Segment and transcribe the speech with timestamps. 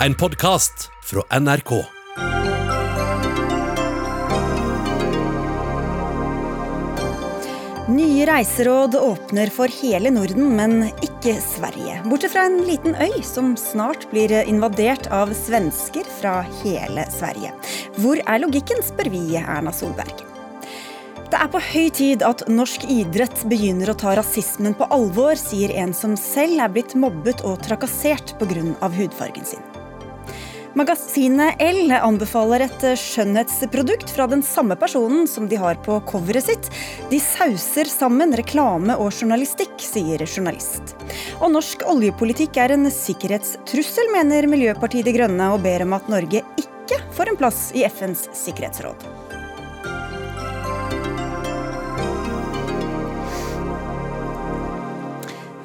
[0.00, 1.70] En podkast fra NRK.
[7.88, 12.02] Nye reiseråd åpner for hele Norden, men ikke Sverige.
[12.04, 17.54] Bortsett fra en liten øy som snart blir invadert av svensker fra hele Sverige.
[17.96, 20.26] Hvor er logikken, spør vi Erna Solberg.
[21.26, 25.72] Det er på høy tid at norsk idrett begynner å ta rasismen på alvor, sier
[25.80, 28.92] en som selv er blitt mobbet og trakassert pga.
[29.00, 29.75] hudfargen sin.
[30.76, 36.68] Magasinet L anbefaler et skjønnhetsprodukt fra den samme personen som de har på coveret sitt.
[37.08, 40.92] De sauser sammen reklame og journalistikk, sier journalist.
[41.40, 46.44] Og norsk oljepolitikk er en sikkerhetstrussel, mener Miljøpartiet De Grønne, og ber om at Norge
[46.60, 49.15] ikke får en plass i FNs sikkerhetsråd.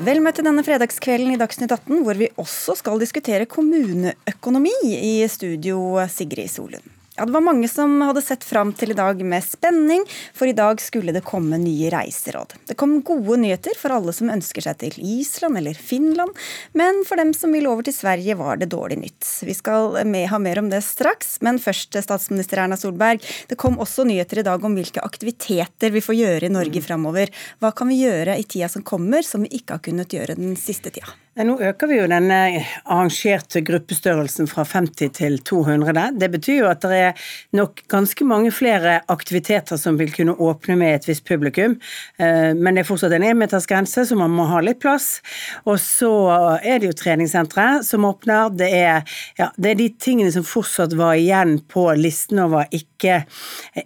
[0.02, 4.74] Vel møtt til denne fredagskvelden i Dagsnytt 18, hvor vi også skal diskutere kommuneøkonomi.
[4.98, 7.01] I studio Sigrid Solund.
[7.22, 10.02] Ja, Det var mange som hadde sett fram til i dag med spenning,
[10.34, 12.56] for i dag skulle det komme nye reiseråd.
[12.66, 16.34] Det kom gode nyheter for alle som ønsker seg til Island eller Finland,
[16.74, 19.30] men for dem som vil over til Sverige var det dårlig nytt.
[19.46, 23.22] Vi skal med, ha mer om det straks, men først statsminister Erna Solberg.
[23.22, 26.88] Det kom også nyheter i dag om hvilke aktiviteter vi får gjøre i Norge mm.
[26.90, 27.30] framover.
[27.62, 30.58] Hva kan vi gjøre i tida som kommer, som vi ikke har kunnet gjøre den
[30.58, 31.21] siste tida?
[31.32, 32.38] Nå øker vi jo denne
[32.84, 36.18] arrangerte gruppestørrelsen fra 50 til 200.
[36.20, 40.76] Det betyr jo at det er nok ganske mange flere aktiviteter som vil kunne åpne
[40.82, 41.78] med et visst publikum.
[42.20, 45.22] Eh, men det er fortsatt en énmetersgrense, så man må ha litt plass.
[45.64, 46.12] Og så
[46.60, 48.52] er det jo treningssentre som åpner.
[48.52, 49.08] Det er,
[49.40, 53.22] ja, det er de tingene som fortsatt var igjen på listen over ikke,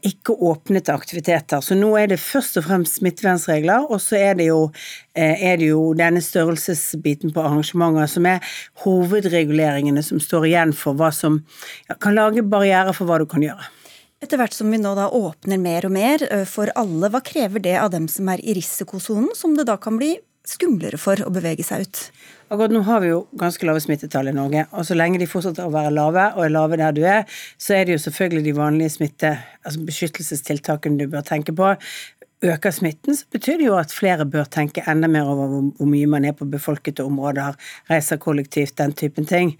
[0.01, 1.61] ikke åpnede aktiviteter.
[1.61, 4.71] Så nå er det først og fremst smittevernregler, og så er det jo
[5.15, 8.43] er det jo denne størrelsesbiten på arrangementer som er
[8.83, 11.39] hovedreguleringene som står igjen for hva som
[11.87, 13.71] ja, kan lage barrierer for hva du kan gjøre.
[14.23, 17.75] Etter hvert som vi nå da åpner mer og mer for alle, hva krever det
[17.79, 20.15] av dem som er i risikosonen, som det da kan bli
[20.45, 22.01] skumlere for å bevege seg ut?
[22.45, 25.65] Akkurat nå har vi jo ganske lave smittetall i Norge, og så lenge de fortsetter
[25.65, 27.23] å være lave, og er lave der du er,
[27.57, 29.31] så er det jo selvfølgelig de vanlige smitte,
[29.65, 31.71] altså beskyttelsestiltakene du bør tenke på
[32.45, 35.47] øker smitten, så betyr det jo at flere bør tenke enda mer over
[35.77, 37.57] hvor mye man er på befolkede områder,
[37.89, 39.55] reiser kollektivt, den typen ting.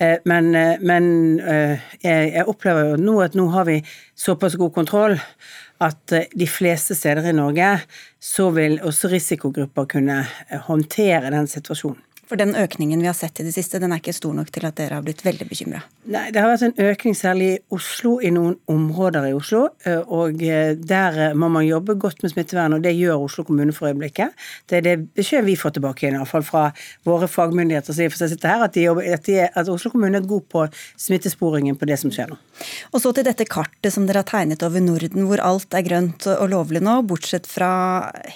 [0.00, 3.80] Eh, men, eh, men eh, jeg opplever jo nå at nå har vi
[4.16, 5.18] såpass god kontroll
[5.80, 7.68] at de fleste steder i Norge
[8.18, 10.24] så vil også risikogrupper kunne
[10.66, 12.02] håndtere den situasjonen.
[12.28, 14.66] For den økningen vi har sett i det siste, den er ikke stor nok til
[14.68, 15.80] at dere har blitt veldig bekymra?
[16.12, 19.62] Nei, det har vært en økning særlig i Oslo, i noen områder i Oslo.
[19.88, 23.46] Eh, og eh, der eh, må man jobbe godt med smittevern, og det gjør Oslo
[23.48, 24.36] kommune for øyeblikket.
[24.68, 26.66] Det er det beskjeden vi får tilbake igjen, iallfall fra
[27.08, 30.66] våre fagmyndigheter som sitter her, at, jobber, at, de, at Oslo kommune er god på
[31.00, 32.36] smittesporingen på det som skjer nå.
[32.92, 36.28] Og så til dette kartet som dere har tegnet over Norden, hvor alt er grønt
[36.34, 37.72] og lovlig nå, bortsett fra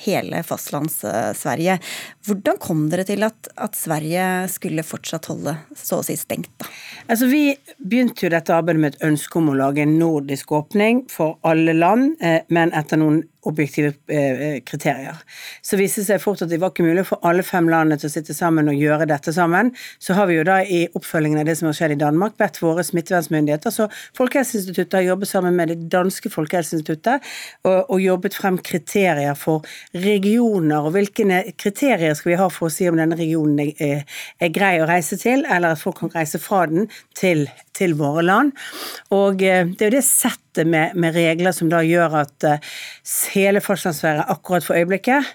[0.04, 1.76] hele fastlands-Sverige.
[2.24, 6.68] Hvordan kom dere til at, at Sverige skulle fortsatt holde så å si stengt, da?
[7.08, 11.04] Altså, vi begynte jo dette arbeidet med et ønske om å lage en nordisk åpning
[11.10, 15.18] for alle land, eh, men etter noen objektive eh, kriterier.
[15.62, 18.10] Så viste det seg fort at det var ikke mulig for alle fem landene til
[18.10, 19.72] å sitte sammen og gjøre dette sammen.
[20.02, 22.60] Så har vi jo da i oppfølgingen av det som har skjedd i Danmark, bedt
[22.62, 23.74] våre smittevernsmyndigheter.
[23.74, 23.88] Så
[24.18, 27.26] Folkehelseinstituttet har jobbet sammen med det danske folkehelseinstituttet
[27.66, 32.72] og, og, jobbet frem kriterier for regioner, og hvilke kriterier skal vi ha for å
[32.72, 34.02] si om denne regionen er,
[34.42, 36.88] er grei å reise til, eller at folk kan reise fra den
[37.18, 37.46] til,
[37.76, 38.52] til våre land.
[39.14, 42.72] Og eh, det er jo det settet med, med regler som da gjør at uh,
[43.32, 45.30] hele fastlandssfære akkurat for øyeblikket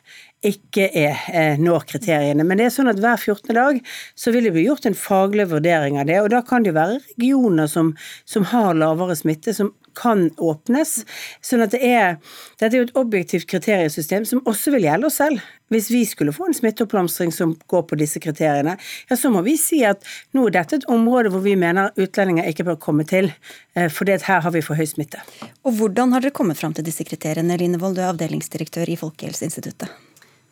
[0.45, 2.45] ikke er, eh, når kriteriene.
[2.45, 3.55] Men det er sånn at hver 14.
[3.57, 3.79] dag
[4.15, 6.19] så vil det bli gjort en faglig vurdering av det.
[6.21, 7.95] Og da kan det jo være regioner som,
[8.25, 11.01] som har lavere smitte, som kan åpnes.
[11.41, 12.17] Sånn at det er
[12.57, 15.43] Dette er jo et objektivt kriteriesystem som også vil gjelde oss selv.
[15.73, 18.77] Hvis vi skulle få en smitteoppblomstring som går på disse kriteriene,
[19.09, 22.47] ja, så må vi si at nå er dette et område hvor vi mener utlendinger
[22.47, 23.29] ikke bør komme til,
[23.75, 25.21] eh, fordi her har vi for høy smitte.
[25.67, 28.99] Og Hvordan har dere kommet fram til disse kriteriene, Line Wold, du er avdelingsdirektør i
[28.99, 29.91] Folkehelseinstituttet?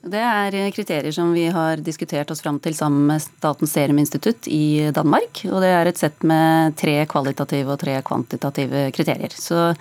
[0.05, 4.91] Det er kriterier som vi har diskutert oss fram til sammen med Statens seruminstitutt i
[4.93, 5.39] Danmark.
[5.49, 9.33] Og det er et sett med tre kvalitative og tre kvantitative kriterier.
[9.33, 9.71] Så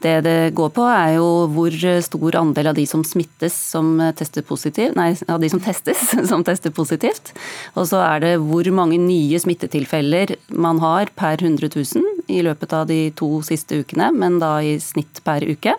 [0.00, 1.76] det det går på er jo hvor
[2.06, 6.44] stor andel av de som smittes som tester positivt, nei, av de som testes som
[6.44, 7.34] tester positivt.
[7.76, 12.72] Og så er det hvor mange nye smittetilfeller man har per 100 000 i løpet
[12.72, 15.76] av de to siste ukene, men da i snitt per uke.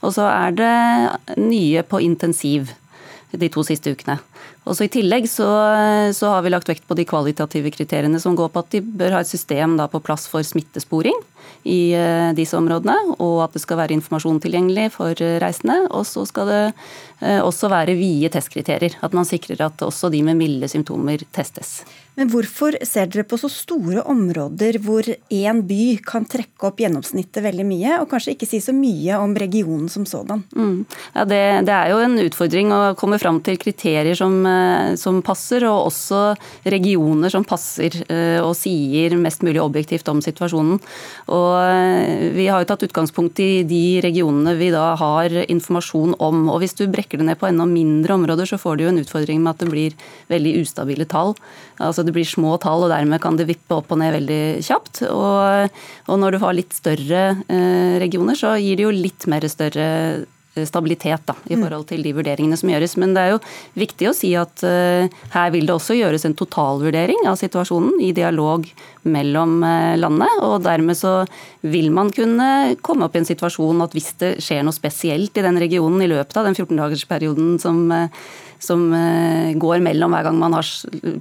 [0.00, 2.72] Og så er det nye på intensiv.
[3.40, 4.16] De to siste ukene.
[4.68, 5.46] Også I tillegg så,
[6.16, 9.18] så, har vi lagt vekt på de kvalitative kriteriene som går på at de bør
[9.18, 11.16] ha et system på plass for smittesporing
[11.68, 15.82] i eh, disse områdene, og at det skal være informasjon tilgjengelig for reisende.
[15.90, 18.98] Og så skal det eh, også være vide testkriterier.
[19.04, 21.82] At man sikrer at også de med milde symptomer testes.
[22.14, 27.42] Men hvorfor ser dere på så store områder hvor én by kan trekke opp gjennomsnittet
[27.42, 30.44] veldig mye, og kanskje ikke si så mye om regionen som sådan?
[30.54, 30.84] Mm.
[31.16, 35.18] Ja, det, det, er jo en utfordring å komme fram til kriterier som, eh, som,
[35.26, 36.22] passer, og også
[36.70, 40.78] regioner som passer eh, og sier mest mulig objektivt om situasjonen.
[41.34, 46.46] Og eh, Vi har jo tatt utgangspunkt i de regionene vi da har informasjon om.
[46.52, 49.02] og Hvis du brekker det ned på enda mindre områder, så får du jo en
[49.02, 50.00] utfordring med at det blir
[50.30, 51.34] veldig ustabile tall.
[51.82, 55.04] Altså det blir små tall, og dermed kan det vippe opp og ned veldig kjapt.
[55.08, 59.46] Og, og når du har litt større eh, regioner, så gir det jo litt mer
[59.50, 59.88] større
[60.54, 61.64] eh, stabilitet da, i mm.
[61.64, 62.94] forhold til de vurderingene som gjøres.
[63.02, 63.40] Men det er jo
[63.80, 68.12] viktig å si at uh, her vil det også gjøres en totalvurdering av situasjonen i
[68.14, 68.68] dialog
[69.02, 70.30] mellom uh, landene.
[70.46, 71.16] Og dermed så
[71.66, 75.46] vil man kunne komme opp i en situasjon at hvis det skjer noe spesielt i
[75.46, 78.06] den regionen i løpet av den 14-dagersperioden som uh,
[78.64, 80.68] som eh, går mellom hver gang man har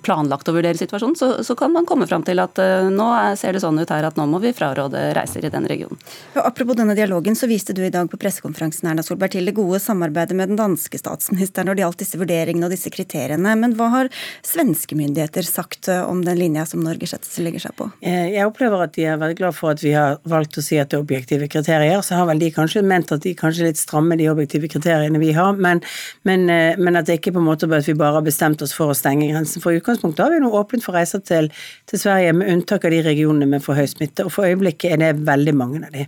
[0.03, 3.07] planlagt å vurdere situasjonen, så, så kan man komme fram til at uh, nå
[3.39, 5.99] ser det sånn ut her at nå må vi fraråde reiser i den regionen.
[6.35, 9.55] Ja, apropos denne dialogen, så viste du i dag på pressekonferansen Erna Solberg, til det
[9.57, 13.55] gode samarbeidet med den danske statsministeren når det gjaldt disse vurderingene og disse kriteriene.
[13.59, 14.11] Men hva har
[14.45, 17.09] svenske myndigheter sagt eh, om den linja som Norge
[17.43, 17.89] legger seg på?
[18.03, 20.91] Jeg opplever at de er veldig glad for at vi har valgt å si at
[20.91, 22.01] det er objektive kriterier.
[22.05, 25.21] Så har vel de kanskje ment at de kanskje er litt stramme, de objektive kriteriene
[25.21, 25.81] vi har, men,
[26.27, 28.93] men, men at det ikke på en måte at vi bare har bestemt oss for
[28.93, 29.63] å stenge grensen.
[29.63, 31.49] For i utgangspunktet har vi nå åpent for reiser til,
[31.89, 34.27] til, Sverige, med unntak av de regionene med for høy smitte.
[34.27, 36.07] Og for øyeblikket er det veldig mange av de.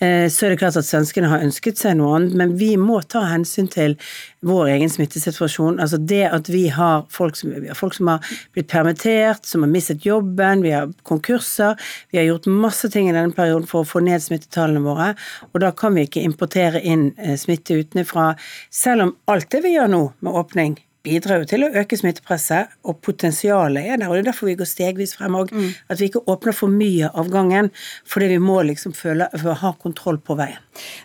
[0.00, 3.00] Eh, så er det klart at svenskene har ønsket seg noe annet, men vi må
[3.02, 3.98] ta hensyn til
[4.46, 5.80] vår egen smittesituasjon.
[5.80, 10.06] Altså det at vi har folk som, folk som har blitt permittert, som har mistet
[10.06, 11.76] jobben, vi har konkurser.
[12.10, 15.12] Vi har gjort masse ting i denne perioden for å få ned smittetallene våre,
[15.52, 18.32] og da kan vi ikke importere inn eh, smitte utenfra.
[18.72, 22.74] Selv om alt det vi gjør nå med åpning bidrar jo til å øke smittepresset,
[22.84, 24.08] og potensialet er der.
[24.08, 25.52] og Det er derfor vi går stegvis frem òg.
[25.52, 25.70] Mm.
[25.88, 27.70] At vi ikke åpner for mye av gangen,
[28.04, 30.60] fordi vi må liksom føle, for å ha kontroll på veien.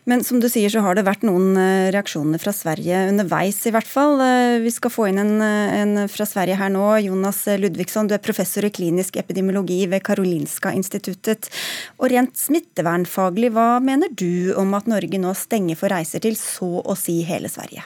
[0.05, 3.73] Men som du sier, så har det vært noen eh, reaksjoner fra Sverige underveis, i
[3.75, 4.19] hvert fall.
[4.23, 6.85] Eh, vi skal få inn en, eh, en fra Sverige her nå.
[7.07, 11.49] Jonas Ludvigsson, du er professor i klinisk epidemiologi ved Karolinska instituttet.
[11.99, 16.81] Og rent smittevernfaglig, hva mener du om at Norge nå stenger for reiser til så
[16.83, 17.85] å si hele Sverige?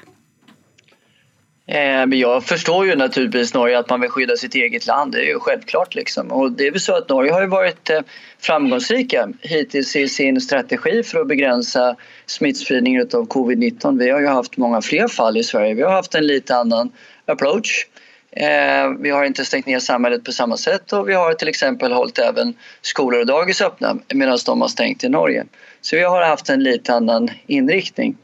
[1.71, 5.19] Eh, men jag förstår ju naturligtvis Norge att man vill skydda sitt eget land, det
[5.19, 5.95] är ju självklart.
[5.95, 6.31] Liksom.
[6.31, 7.99] Och det är väl så att Norge har varit eh,
[8.39, 11.95] framgångsrika hittills i sin strategi för att begränsa
[12.25, 13.99] smittspridningen av covid-19.
[13.99, 16.91] Vi har ju haft många fler fall i Sverige, vi har haft en lite annan
[17.25, 17.85] approach.
[18.31, 21.91] Eh, vi har inte stängt ner samhället på samma sätt och vi har till exempel
[21.91, 25.45] hållit även skolor och dagis öppna medan de har stängt i Norge.
[25.81, 28.17] Så vi har haft en lite annan inriktning.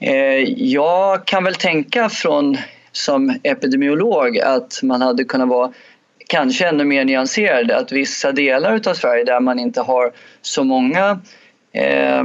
[0.00, 2.56] Eh, jag kan väl tänka från
[2.92, 5.72] som epidemiolog att man hade kunnat vara
[6.26, 7.70] kanske ännu mer nyanserad.
[7.70, 10.12] Att vissa delar av Sverige där man inte har
[10.42, 11.20] så många
[11.72, 12.24] eh,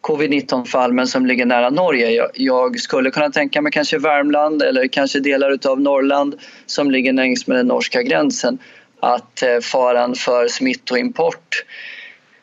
[0.00, 2.28] covid-19 fall men som ligger nära Norge.
[2.34, 6.34] Jag, skulle kunna tänka mig kanske Värmland eller kanske delar av Norrland
[6.66, 8.58] som ligger längs med den norska gränsen
[9.00, 11.64] att eh, faran för smittoimport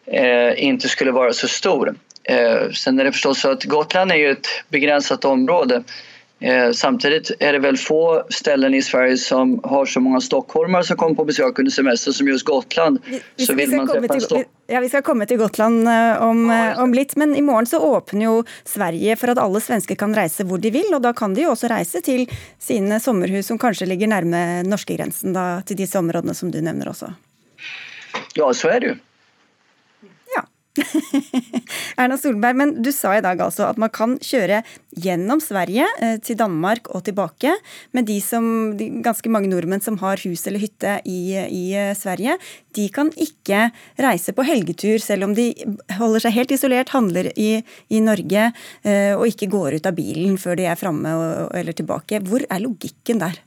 [0.05, 1.95] eh, inte skulle vara så stor.
[2.29, 5.83] Eh, sen är det förstås så att Gotland är ju ett begränsat område.
[6.39, 10.97] Eh, samtidigt är det väl få ställen i Sverige som har så många stockholmare som
[10.97, 12.99] kommer på besök under semester som just Gotland.
[13.35, 16.45] Vi, så vill man träffa til, ja, vi skal komme til Gotland eh, om,
[16.77, 20.45] om, litt, men i morgen så åpner jo Sverige for at alle svensker kan reise
[20.45, 20.93] hvor de vil.
[20.93, 25.33] og Da kan de jo også reise til sine sommerhus som kanskje ligger nærme norskegrensen,
[25.65, 27.09] til disse områdene som du nevner også.
[28.37, 28.99] Ja, så er det jo.
[31.99, 34.61] Erna Solberg, men du sa i dag altså at man kan kjøre
[34.99, 37.53] gjennom Sverige eh, til Danmark og tilbake.
[37.95, 38.45] Men de, som,
[38.79, 42.37] de ganske mange nordmenn som har hus eller hytte i, i, eh, Sverige,
[42.77, 43.67] de kan ikke
[43.99, 45.51] reise på helgetur, selv om de
[45.99, 47.51] holder seg helt isolert, handler i,
[47.89, 51.13] i Norge eh, og ikke går ut av bilen før de er framme
[51.55, 52.23] eller tilbake.
[52.25, 53.39] Hvor er logikken der?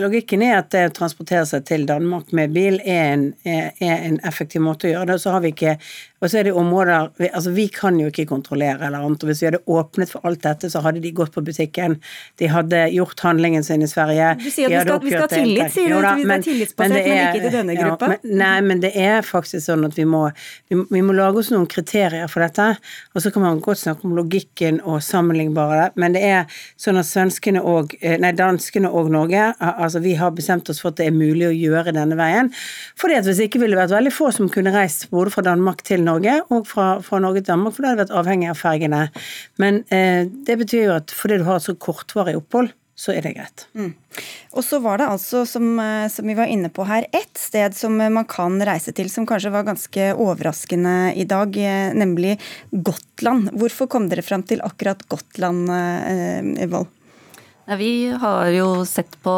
[0.00, 4.06] Logikken er at det å transportere seg til Danmark med bil er en, er, er
[4.08, 5.18] en effektiv måte å gjøre det.
[5.22, 5.76] Så har vi ikke
[6.22, 9.24] og så er det områder vi, altså vi kan jo ikke kontrollere eller annet.
[9.24, 11.96] og Hvis vi hadde åpnet for alt dette, så hadde de gått på butikken.
[12.38, 14.28] De hadde gjort handlingen sin i Sverige.
[14.38, 15.96] Du sier at vi skal, vi skal, ha tillit, sier du.
[16.04, 18.10] Da, vi er tillitsbasert, men, er, men, ikke til denne gruppa.
[18.12, 20.22] Ja, men, nei, men det er faktisk sånn at vi må,
[20.70, 22.68] vi, vi, må lage oss noen kriterier for dette.
[23.16, 27.10] Og så kan man godt snakke om logikken og sammenlignbare, men det er sånn at
[27.10, 29.48] svenskene og eh, Nei, danskene og Norge,
[29.86, 32.52] altså vi har bestemt oss for at det er mulig å gjøre denne veien.
[33.00, 35.82] Fordi at hvis ikke ville det vært veldig få som kunne reist både fra Danmark
[35.86, 39.02] til Norge og fra, fra Norge til Danmark, for da hadde vært avhengig av fergene.
[39.62, 42.72] Men eh, det betyr jo at fordi du har et så kortvarig opphold,
[43.02, 43.64] så er det greit.
[43.74, 43.92] Mm.
[44.52, 47.74] Og så var det altså, som, eh, som, vi var inne på her, ett sted
[47.76, 52.36] som man kan reise til som kanskje var ganske overraskende i dag, eh, nemlig
[52.70, 53.50] Gotland.
[53.58, 56.92] Hvorfor kom dere fram til akkurat Gotland, eh, Vold?
[57.78, 59.34] Vi har jo sett på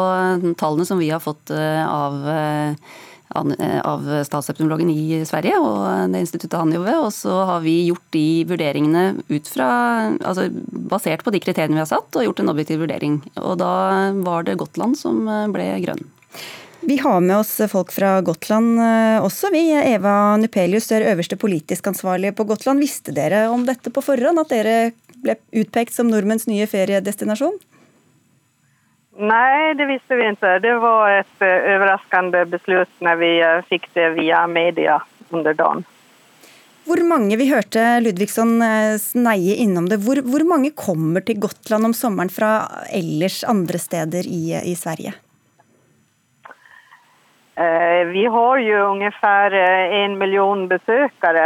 [0.59, 2.25] tallene som vi har fått av
[3.35, 6.99] Eh, av statsepidemiologen i Sverige og det instituttet han jobber ved.
[7.07, 9.69] Og så har vi gjort de vurderingene ut fra
[10.25, 13.19] Altså basert på de kriteriene vi har satt, og gjort en objektiv vurdering.
[13.41, 16.05] Og da var det Gotland som eh, ble grønn.
[16.85, 19.51] Vi har med oss folk fra Gotland eh, også.
[19.53, 22.83] Vi, Eva Nupelius, er øverste politisk ansvarlig på Gotland.
[22.83, 24.77] Visste dere om dette på forhånd, at dere
[25.25, 27.57] ble utpekt som nordmenns nye feriedestinasjon?
[29.15, 30.57] Nej, det visste vi ikke.
[30.59, 33.33] Det var et overraskende beslut når vi
[33.69, 34.99] fikk det via media
[35.31, 35.85] under dagen.
[36.85, 39.97] Hvor mange, Vi hørte Ludvigsson eh, sneie innom det.
[40.05, 45.15] Hvor, hvor, mange kommer til Gotland om sommeren fra ellers andre steder i, i Sverige?
[47.55, 49.53] Vi har jo omtrent
[49.95, 51.45] en million besøkere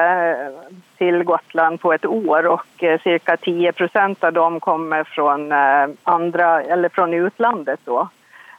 [0.99, 3.35] till Gotland på et år og ca.
[3.37, 7.79] 10 procent av dem kommer fra, andre, andra, eller från utlandet.
[7.85, 8.07] Då.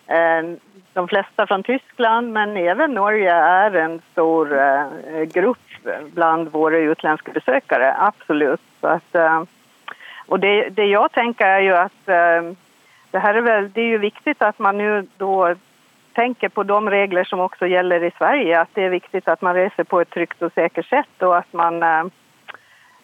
[0.06, 0.42] Eh,
[0.92, 4.50] de fleste fra Tyskland, men også Norge er en stor
[5.30, 5.84] grupp
[6.16, 7.94] bland våre utenlandske besøkere.
[7.98, 8.60] absolut.
[8.80, 9.12] Så att,
[10.40, 12.56] det, det jeg tenker, er jo at
[13.12, 15.54] det er väl, det er jo viktig at man nu då
[16.14, 19.54] tänker på de regler som också gäller i Sverige, att det är viktigt att man
[19.54, 21.82] reser på ett tryggt och säkert sätt och att man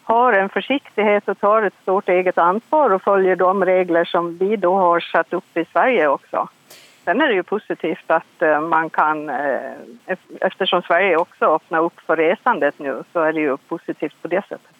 [0.06, 4.54] har en forsiktighet og tar et stort eget ansvar og følger de regler som vi
[4.60, 6.46] da har satt opp i Sverige også.
[7.06, 12.00] Sen er det jo positivt att eh, man kan, eh, eftersom Sverige også åpner opp
[12.06, 14.72] for resandet nå, så er det jo positivt på det settet.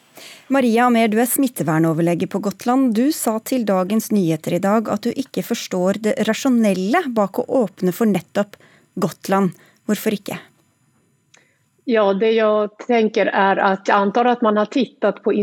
[0.49, 2.95] Maria Amer, du er smittevernoverlege på Gotland.
[2.97, 7.47] Du sa til Dagens Nyheter i dag at du ikke forstår det rasjonelle bak å
[7.63, 8.59] åpne for nettopp
[8.99, 9.55] Gotland.
[9.87, 10.41] Hvorfor ikke?
[11.89, 15.39] Ja, det jag tänker är att jag antar att man har tittat på äh,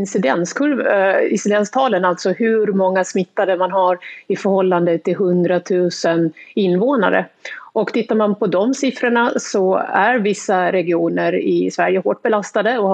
[1.31, 5.89] incidenstalen, alltså hur många smittade man har i förhållande till 100 000
[6.55, 7.25] invånare.
[7.73, 12.89] Och tittar man på de siffrorna så är vissa regioner i Sverige hårt belastade och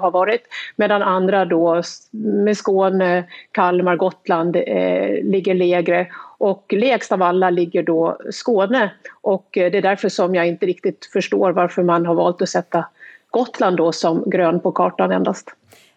[0.00, 0.42] har varit
[0.76, 6.06] medan andra då med Skåne, Kalmar, Gotland eh, ligger lägre
[6.38, 8.90] och lägst av alla ligger då Skåne
[9.22, 12.84] och det är därför som jag inte riktigt förstår varför man har valt att sätta
[13.30, 15.50] Gotland då som grön på kartan endast.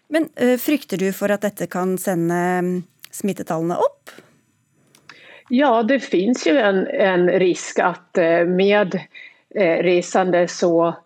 [0.08, 4.10] Men uh, frykter du for at dette kan sende mm, smittetallene opp?
[5.48, 10.96] Ja, det finns ju en, en risk att uh, med uh, resande så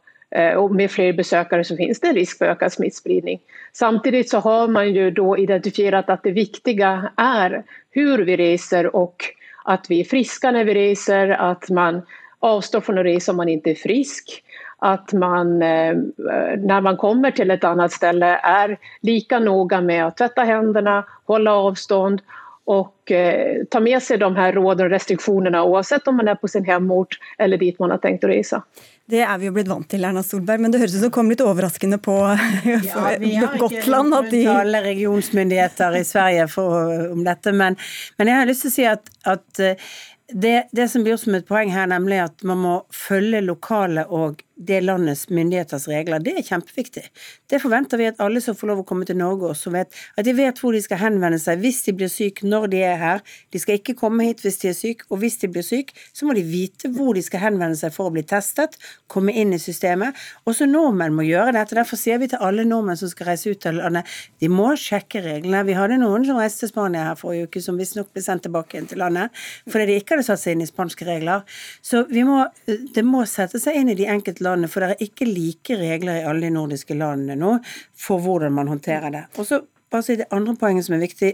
[0.56, 3.40] och med fler besökare så finns det en risk för ökad smittspridning.
[3.72, 9.16] Samtidigt så har man ju då identifierat att det viktiga är hur vi reser och
[9.64, 12.02] att vi är friska när vi reser, att man
[12.38, 14.42] avstår från att resa om man inte är frisk
[14.84, 20.16] att man når när man kommer till ett annat ställe är lika noga med att
[20.16, 22.22] tvätta händerna, hålla avstånd
[22.64, 26.48] och eh, ta med sig de här råden och restriktionerna oavsett om man är på
[26.48, 28.62] sin hemort eller dit man har tänkt att resa.
[29.10, 31.16] Det er vi jo blitt vant til, Erna Solberg, men det høres ut som det
[31.16, 34.14] kom litt overraskende på ja, vi har Gotland.
[34.14, 34.44] At de...
[34.46, 37.76] alle regionsmyndigheter i Sverige for, om dette, men,
[38.16, 39.90] men, jeg har lyst til å si at, at eh,
[40.32, 44.40] det, det, som blir som et poeng her, nemlig at man må følge lokale og
[44.68, 46.22] det landets myndigheters regler.
[46.22, 47.04] Det er kjempeviktig.
[47.50, 49.92] Det forventer vi at alle som får lov å komme til Norge også vet.
[50.18, 52.98] At de vet hvor de skal henvende seg hvis de blir syke når de er
[53.00, 53.24] her.
[53.52, 56.28] De skal ikke komme hit hvis de er syke, og hvis de blir syke, så
[56.28, 58.78] må de vite hvor de skal henvende seg for å bli testet,
[59.12, 60.16] komme inn i systemet.
[60.48, 61.76] Også nordmenn må gjøre dette.
[61.78, 65.22] Derfor sier vi til alle nordmenn som skal reise ut av landet, de må sjekke
[65.24, 65.64] reglene.
[65.68, 68.78] Vi hadde noen som reiste til Spania her forrige uke, som visstnok ble sendt tilbake
[68.78, 69.32] inn til landet
[69.70, 71.44] fordi de ikke hadde satt seg inn i spanske regler.
[71.84, 75.28] Så må, det må sette seg inn i de enkelte landene, for det er ikke
[75.28, 77.56] like regler i alle de nordiske landene nå
[77.98, 79.26] for hvordan man håndterer det.
[79.40, 81.32] Og så bare si det andre poenget som er viktig.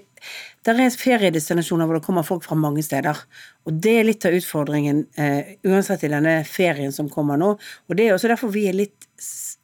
[0.67, 3.21] Det er feriedestinasjoner hvor det kommer folk fra mange steder.
[3.69, 7.55] Og det er litt av utfordringen uh, uansett i denne ferien som kommer nå.
[7.89, 9.08] Og det er også derfor vi er litt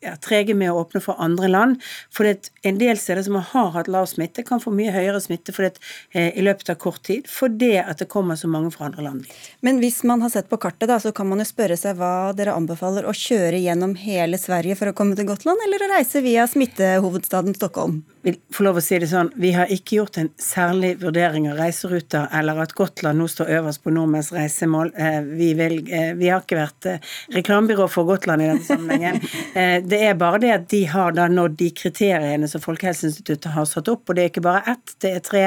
[0.04, 1.82] ja, trege med å åpne for andre land.
[2.14, 5.78] For en del steder som har hatt lav smitte, kan få mye høyere smitte det,
[6.12, 9.26] eh, i løpet av kort tid fordi at det kommer så mange fra andre land.
[9.60, 12.32] Men hvis man har sett på kartet, da, så kan man jo spørre seg hva
[12.36, 13.04] dere anbefaler.
[13.04, 17.54] Å kjøre gjennom hele Sverige for å komme til Gotland, eller å reise via smittehovedstaden
[17.54, 18.02] Stockholm?
[18.24, 21.58] Vil få lov å si det sånn, Vi har ikke gjort en særlig vurdering av
[21.60, 24.92] reiseruter, eller at Gotland nå står øverst på nordmenns reisemål.
[24.96, 29.20] Eh, vi, vil, eh, vi har ikke vært eh, reklamebyrå for Gotland i denne sammenhengen.
[29.90, 33.88] Det er bare det at de har da nådd de kriteriene som Folkehelseinstituttet har satt
[33.92, 35.44] opp, og det er ikke bare ett, det er tre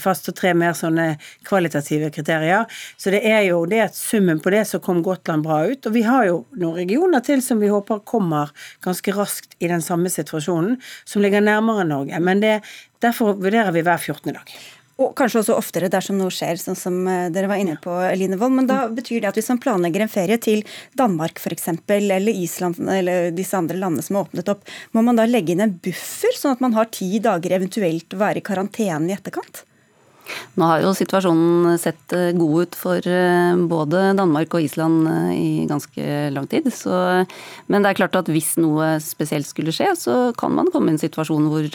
[0.00, 2.64] fast og tre mer sånne kvalitative kriterier.
[3.00, 5.86] Så det er jo det at summen på det så kom Gotland bra ut.
[5.86, 8.52] Og vi har jo noen regioner til som vi håper kommer
[8.84, 12.20] ganske raskt i den samme situasjonen, som ligger nærmere Norge.
[12.20, 12.58] Men det,
[13.04, 14.34] derfor vurderer vi hver 14.
[14.34, 14.56] dag.
[14.96, 18.38] Og kanskje også oftere dersom noe skjer, sånn som eh, dere var inne på, Eline
[18.40, 18.54] Wold.
[18.56, 20.62] Men da betyr det at hvis man planlegger en ferie til
[20.96, 24.64] Danmark f.eks., eller Island eller disse andre landene som har åpnet opp,
[24.96, 28.22] må man da legge inn en buffer, sånn at man har ti dager eventuelt å
[28.24, 29.66] være i karantene i etterkant?
[30.56, 35.32] Nå har jo situasjonen sett eh, god ut for eh, både Danmark og Island eh,
[35.36, 36.70] i ganske lang tid.
[36.74, 36.92] Så,
[37.70, 40.96] men det er klart at hvis noe spesielt skulle skje, så kan man komme i
[40.96, 41.68] en situasjon hvor,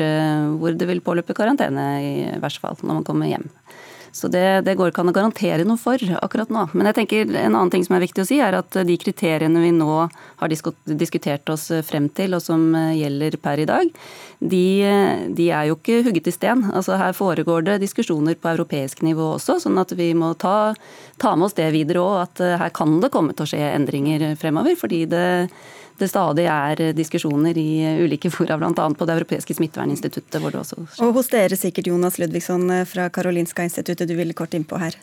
[0.62, 3.48] hvor det vil påløpe karantene i verste fall, når man kommer hjem.
[4.12, 6.66] Så det, det går ikke an å garantere noe for akkurat nå.
[6.76, 9.64] Men jeg tenker en annen ting som er viktig å si, er at de kriteriene
[9.64, 9.88] vi nå
[10.42, 13.92] har diskutert oss frem til, og som gjelder per i dag,
[14.42, 14.66] de,
[15.38, 16.66] de er jo ikke hugget i sten.
[16.74, 20.74] Altså Her foregår det diskusjoner på europeisk nivå også, sånn at vi må ta,
[21.22, 22.18] ta med oss det videre òg.
[22.26, 24.76] At her kan det komme til å skje endringer fremover.
[24.76, 25.28] fordi det
[26.02, 27.70] det stadig er diskusjoner i
[28.02, 28.74] ulike fora, bl.a.
[28.74, 30.42] på Det europeiske smitteverninstituttet.
[30.42, 34.54] hvor det også Og hos dere sikkert, Jonas Ludvigsson fra Karolinska instituttet, du ville kort
[34.54, 34.98] innpå her?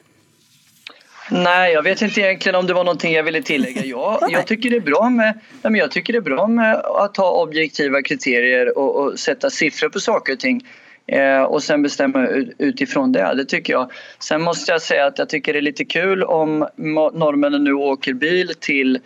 [1.30, 3.84] Nej, jag vet inte egentligen om det var någonting jag ville tillägga.
[3.84, 7.42] Ja, jag, tycker det är bra med, jag tycker det är bra med att ha
[7.42, 10.66] objektiva kriterier och, och sätta siffror på saker och ting
[11.06, 12.26] eh, och sen bestämma
[12.58, 13.34] utifrån det.
[13.34, 13.90] Det tycker jag.
[14.18, 16.68] Sen måste jag säga att jag tycker det är lite kul om
[17.12, 19.00] norrmännen nu åker bil till Eh,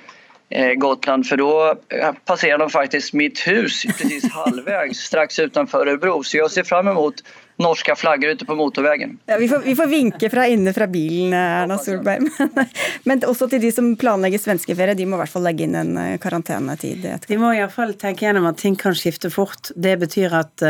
[0.77, 6.23] Gotland för då eh, passerar de faktiskt mitt hus precis halvvägs strax utanför Örebro.
[6.23, 7.15] Så jag ser fram emot
[7.57, 9.19] norska flaggor ute på motorvägen.
[9.27, 12.21] Ja, vi, får, vi får vinke fra inne fra bilen, Erna Solberg.
[12.39, 12.67] Men,
[13.05, 15.97] men, også til de som planlegger svenskeferie, de må i hvert fall legge inn en
[16.01, 17.07] eh, karantenetid.
[17.29, 19.71] De må iallfall tenke gjennom at ting kan skifte fort.
[19.77, 20.65] Det betyr at,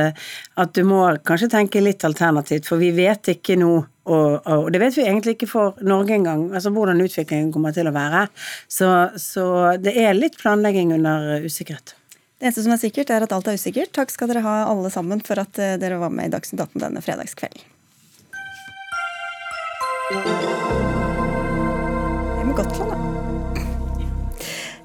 [0.54, 4.80] at du må kanskje tenke litt alternativt, for vi vet ikke nå og, og, det
[4.82, 8.26] vet vi egentlig ikke for Norge engang, altså hvordan utviklingen kommer til å være.
[8.66, 8.88] Så,
[9.20, 9.44] så,
[9.78, 11.94] det er litt planlegging under usikkerhet.
[12.42, 13.92] Det eneste som er sikkert, er at alt er usikkert.
[13.94, 16.82] Takk skal dere ha alle sammen for at eh, dere var med i Dagsnytt 18
[16.82, 17.70] denne fredagskvelden.
[22.42, 23.11] Det med Gotland, da.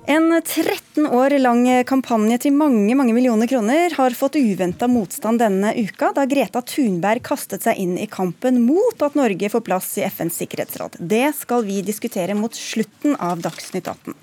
[0.09, 5.73] En 13 år lang kampanje til mange mange millioner kroner har fått uventa motstand denne
[5.75, 10.05] uka, da Greta Thunberg kastet seg inn i kampen mot at Norge får plass i
[10.07, 10.95] FNs sikkerhetsråd.
[11.11, 14.15] Det skal vi diskutere mot slutten av Dagsnytt 18.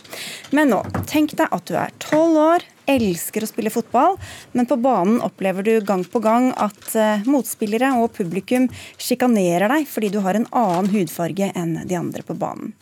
[0.56, 4.16] Men nå, tenk deg at du er tolv år, elsker å spille fotball,
[4.52, 8.68] men på banen opplever du gang på gang at eh, motspillere og publikum
[9.00, 12.74] sjikanerer deg fordi du har en annen hudfarge enn de andre på banen.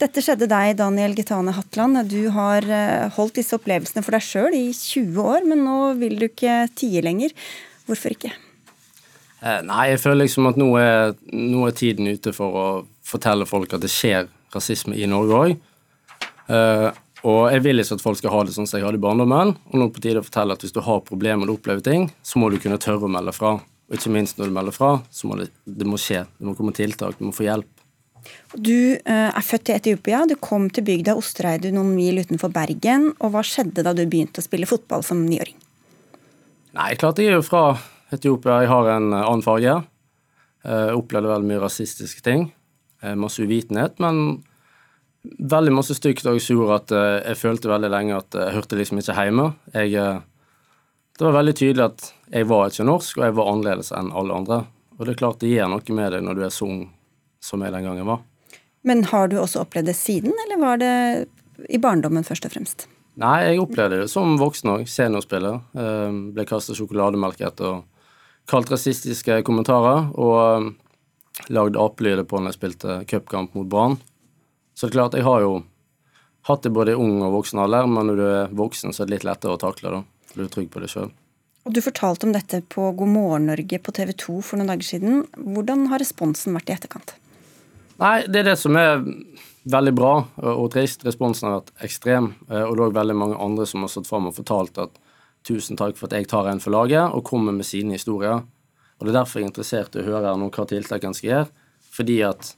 [0.00, 2.02] Dette skjedde deg, Daniel Gitane Hatland.
[2.10, 6.18] Du har eh, holdt disse opplevelsene for deg sjøl i 20 år, men nå vil
[6.20, 7.32] du ikke tie lenger.
[7.86, 8.34] Hvorfor ikke?
[9.40, 12.68] Eh, nei, jeg føler liksom at nå er, nå er tiden ute for å
[13.06, 15.58] fortelle folk at det skjer rasisme i Norge òg.
[17.26, 19.56] Og jeg vil ikke at folk skal ha det sånn som jeg hadde i barndommen.
[19.72, 21.82] Og nå er det på tide å fortelle at hvis du har problemer og opplever
[21.82, 23.56] ting, så må du kunne tørre å melde fra.
[23.86, 26.22] Og ikke minst når du melder fra, så må det, det må skje.
[26.38, 27.68] Det må komme tiltak, du må få hjelp.
[28.54, 30.24] Du uh, er født i Etiopia.
[30.26, 33.12] Du kom til bygda Ostereidu noen mil utenfor Bergen.
[33.18, 35.58] Og hva skjedde da du begynte å spille fotball som niåring?
[36.76, 37.68] Nei, klart jeg er jo fra
[38.14, 38.62] Etiopia.
[38.64, 39.78] Jeg har en annen farge.
[40.66, 42.50] Jeg uh, opplevde veldig mye rasistiske ting.
[43.18, 44.00] Masse uvitenhet.
[44.02, 44.40] men
[45.38, 48.78] veldig masse stygt òg som gjorde at uh, jeg følte veldig lenge at jeg hørte
[48.78, 49.50] liksom ikke hjemme.
[49.74, 50.22] Jeg, uh,
[51.18, 54.40] det var veldig tydelig at jeg var ikke norsk, og jeg var annerledes enn alle
[54.40, 54.60] andre.
[54.96, 56.82] Og det er klart det gjør noe med deg når du er så ung
[57.44, 58.22] som jeg den gangen var.
[58.86, 60.94] Men har du også opplevd det siden, eller var det
[61.72, 62.86] i barndommen først og fremst?
[63.16, 64.88] Nei, jeg opplevde det som voksen òg.
[64.90, 65.62] Seniorspiller.
[65.76, 67.80] Uh, ble kastet sjokolademelk etter
[68.46, 70.10] kalt rasistiske kommentarer.
[70.14, 70.74] Og
[71.52, 73.98] lagde apelyder på når jeg spilte cupkamp mot Brann.
[74.76, 75.52] Så det er klart, jeg har jo
[76.46, 79.08] hatt det både i ung og voksen alder, men når du er voksen, så er
[79.08, 80.02] det litt lettere å takle da.
[80.34, 81.08] Du er trygg på det sjøl.
[81.66, 84.86] Og Du fortalte om dette på God morgen Norge på TV 2 for noen dager
[84.86, 85.24] siden.
[85.34, 87.16] Hvordan har responsen vært i etterkant?
[87.98, 89.02] Nei, Det er det som er
[89.66, 91.02] veldig bra og trist.
[91.08, 92.34] Responsen har vært ekstrem.
[92.50, 95.00] Eh, og det er veldig mange andre som har stått fram og fortalt at
[95.42, 98.44] tusen takk for at jeg tar en for laget, og kommer med sine historier.
[98.98, 101.50] Og Det er derfor jeg er interessert i å høre noe hva tiltakene skal gjøre.
[101.96, 102.54] Fordi at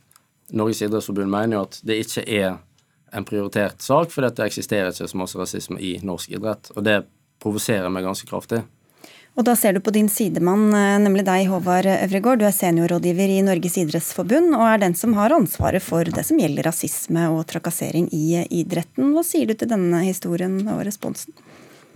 [0.56, 2.56] Norges idrettsforbund mener jo at det ikke er
[3.16, 6.72] en prioritert sak, fordi det eksisterer ikke så masse rasisme i norsk idrett.
[6.76, 7.02] Og det
[7.42, 8.62] provoserer meg ganske kraftig.
[9.38, 12.40] Og da ser du på din sidemann, eh, nemlig deg, Håvard Øvregård.
[12.40, 16.40] Du er seniorrådgiver i Norges idrettsforbund, og er den som har ansvaret for det som
[16.42, 19.12] gjelder rasisme og trakassering i idretten.
[19.14, 21.36] Hva sier du til denne historien og responsen?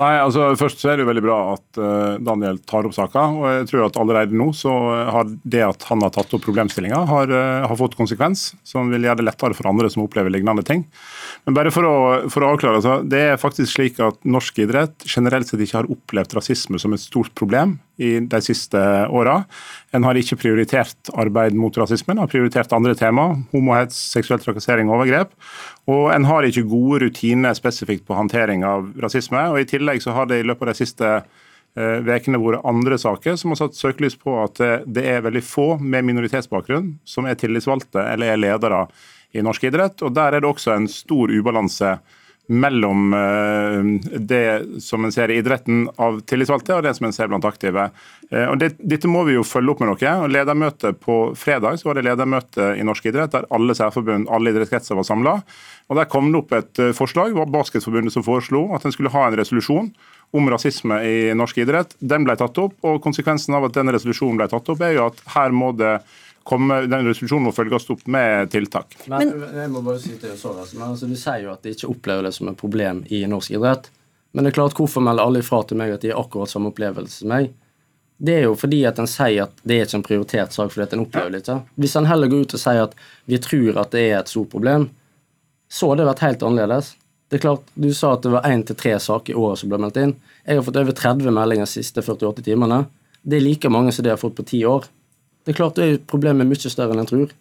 [0.00, 3.26] Nei, altså Først så er det jo veldig bra at uh, Daniel tar opp saka.
[3.36, 4.72] og jeg tror at Allerede nå så
[5.12, 9.04] har det at han har tatt opp problemstillinga, har, uh, har, fått konsekvens, som vil
[9.04, 10.86] gjøre det lettere for andre som opplever lignende ting.
[11.46, 11.94] Men bare for å,
[12.32, 15.92] for å avklare, altså, det er faktisk slik at norsk idrett generelt sett ikke har
[15.92, 18.80] opplevd rasisme som et stort problem i de siste
[19.12, 19.42] åra.
[19.92, 23.28] En har ikke prioritert arbeid mot rasismen, har prioritert andre tema.
[23.52, 25.34] Homohets, seksuell trakassering og overgrep.
[25.92, 29.44] Og en har ikke gode rutiner spesifikt på håndtering av rasisme.
[29.50, 31.14] og I tillegg så har det i løpet av de siste
[31.72, 35.78] ukene eh, vært andre saker som har satt søkelys på at det er veldig få
[35.80, 38.86] med minoritetsbakgrunn som er tillitsvalgte eller er ledere
[39.32, 40.02] i norsk idrett.
[40.02, 41.96] og Der er det også en stor ubalanse
[42.52, 47.30] mellom eh, det som en ser i idretten av tillitsvalgte, og det som en ser
[47.32, 47.88] blant aktive.
[48.30, 50.14] Eh, og det, Dette må vi jo følge opp med noe.
[50.24, 54.52] og Ledermøte på fredag så var det ledermøte i norsk idrett der alle særforbund, alle
[54.52, 55.36] idrettskretser var samla.
[55.92, 59.12] Der kom det opp et eh, forslag, det var Basketforbundet som foreslo at en skulle
[59.12, 59.92] ha en resolusjon
[60.32, 61.96] om rasisme i norsk idrett.
[62.00, 65.08] Den ble tatt opp, og konsekvensen av at den resolusjonen ble tatt opp, er jo
[65.10, 65.98] at her må det
[66.48, 68.94] kommer, den resolusjonen må følges opp med tiltak.
[69.10, 71.90] Men, jeg må bare si til Sara, men altså, Du sier jo at de ikke
[71.90, 73.90] opplever det som et problem i norsk idrett.
[74.32, 76.72] Men det er klart, hvorfor melder alle ifra til meg at de har akkurat samme
[76.72, 77.52] opplevelse som meg?
[78.22, 80.84] Det er jo fordi at en sier at det er ikke en prioritert sak fordi
[80.86, 81.58] at en opplever det ikke.
[81.82, 82.96] Hvis en heller går ut og sier at
[83.30, 84.88] vi tror at det er et stort problem,
[85.72, 86.92] så hadde det vært helt annerledes.
[87.32, 89.70] Det er klart, Du sa at det var én til tre saker i året som
[89.72, 90.14] ble meldt inn.
[90.44, 92.82] Jeg har fått over 30 meldinger de siste 48 timene.
[93.22, 94.84] Det er like mange som det har fått på ti år.
[95.42, 97.34] Det er klart det er problemet mye større enn en tror.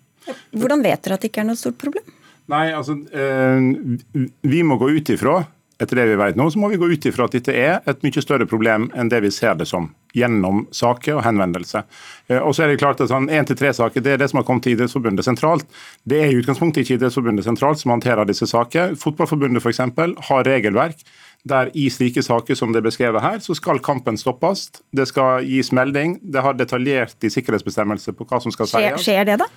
[0.55, 2.05] Hvordan vet dere at det ikke er noe stort problem?
[2.51, 5.41] Nei, altså, eh, Vi må gå ut ifra
[5.81, 8.03] etter det vi vet nå, så må vi gå ut ifra at dette er et
[8.05, 11.87] mye større problem enn det vi ser det som, gjennom saker og henvendelser.
[12.29, 14.29] Eh, og så er det klart at sånn, Én til tre saker det er det
[14.29, 15.65] som har kommet til Idrettsforbundet sentralt.
[16.05, 18.93] Det er i utgangspunktet ikke Idrettsforbundet sentralt som håndterer disse saker.
[19.01, 21.01] Fotballforbundet for eksempel, har regelverk
[21.47, 24.67] der i slike saker som det er beskrevet her, så skal kampen stoppes.
[24.93, 26.19] Det skal gis melding.
[26.21, 29.01] Det har detaljert i sikkerhetsbestemmelser på hva som skal sies.
[29.06, 29.47] Skjer det, da?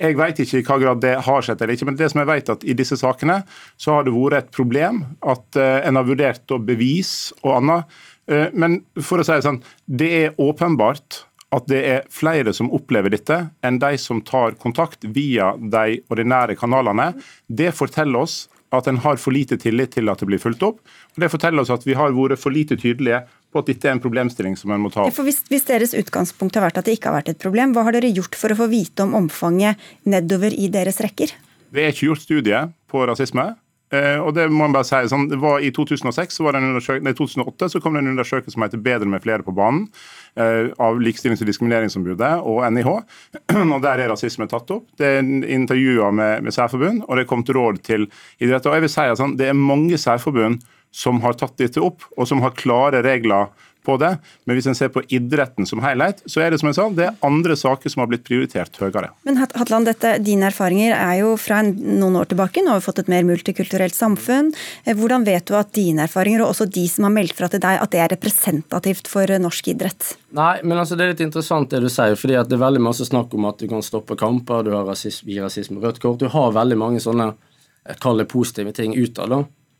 [0.00, 2.30] Jeg vet ikke i hva grad det har skjedd eller ikke, men det som jeg
[2.30, 3.42] vet at i disse sakene
[3.80, 8.00] så har det vært et problem at uh, en har vurdert å bevise og annet.
[8.30, 12.72] Uh, men for å si det sånn, det er åpenbart at det er flere som
[12.74, 17.12] opplever dette, enn de som tar kontakt via de ordinære kanalene.
[17.46, 18.36] Det forteller oss
[18.78, 20.82] at en har for lite tillit til at det blir fulgt opp.
[21.14, 23.94] Og Det forteller oss at vi har vært for lite tydelige på at dette er
[23.94, 25.14] en problemstilling som en må ta opp.
[25.14, 27.86] Ja, hvis, hvis, deres utgangspunkt har vært at det ikke har vært et problem, hva
[27.86, 29.78] har dere gjort for å få vite om omfanget
[30.10, 31.36] nedover i deres rekker?
[31.74, 33.52] Det er ikke gjort studie på rasisme.
[33.94, 36.62] Eh, og det må man bare si, sånn, det var I 2006, så var det
[36.62, 39.86] en nei, 2008 så kom det en undersøkelse som heter 'Bedre med flere på banen',
[40.34, 42.90] av Likestillings- og diskrimineringsombudet og NIH.
[43.74, 44.88] og Der er rasisme tatt opp.
[44.98, 48.08] Det er intervjuer med, med særforbund, og det er kommet råd til
[48.42, 48.66] idrett.
[48.66, 52.06] Og jeg vil si at sånn, Det er mange særforbund som har tatt dette opp,
[52.16, 53.50] og som har klare regler
[53.84, 54.14] på det.
[54.44, 57.06] Men hvis en ser på idretten som helhet, så er det som jeg sa, det
[57.08, 59.10] er andre saker som har blitt prioritert høyere.
[59.28, 62.64] Men Hatland, dette, dine erfaringer er jo fra noen år tilbake.
[62.64, 64.52] Nå har vi fått et mer multikulturelt samfunn.
[64.84, 67.62] Eh, hvordan vet du at dine erfaringer, og også de som har meldt fra til
[67.64, 70.14] deg, at det er representativt for eh, norsk idrett?
[70.34, 72.16] Nei, men altså det er litt interessant det du sier.
[72.18, 74.86] fordi at det er veldig masse snakk om at du kan stoppe kamper, du har
[74.88, 76.22] rasisme, gir rasisme rødt kort.
[76.22, 79.34] Du har veldig mange sånne eh, kall det positive ting utad.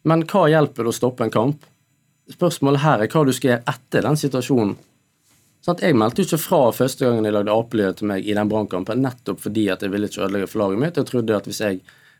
[0.05, 1.65] Men hva hjelper det å stoppe en kamp?
[2.33, 4.77] Spørsmålet her er hva du skal gjøre etter den situasjonen.
[5.65, 9.01] Sånn jeg meldte ikke fra første gangen jeg lagde apelyder til meg i den brannkampen,
[9.05, 10.99] nettopp fordi at jeg ville ikke ødelegge for laget mitt.
[11.01, 11.79] Jeg trodde at hvis jeg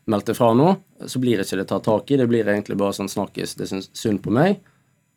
[0.09, 0.71] meldte fra nå,
[1.05, 2.17] så blir ikke det tatt tak i.
[2.21, 4.57] Det blir egentlig bare sånn snakkes, det syns synd på meg.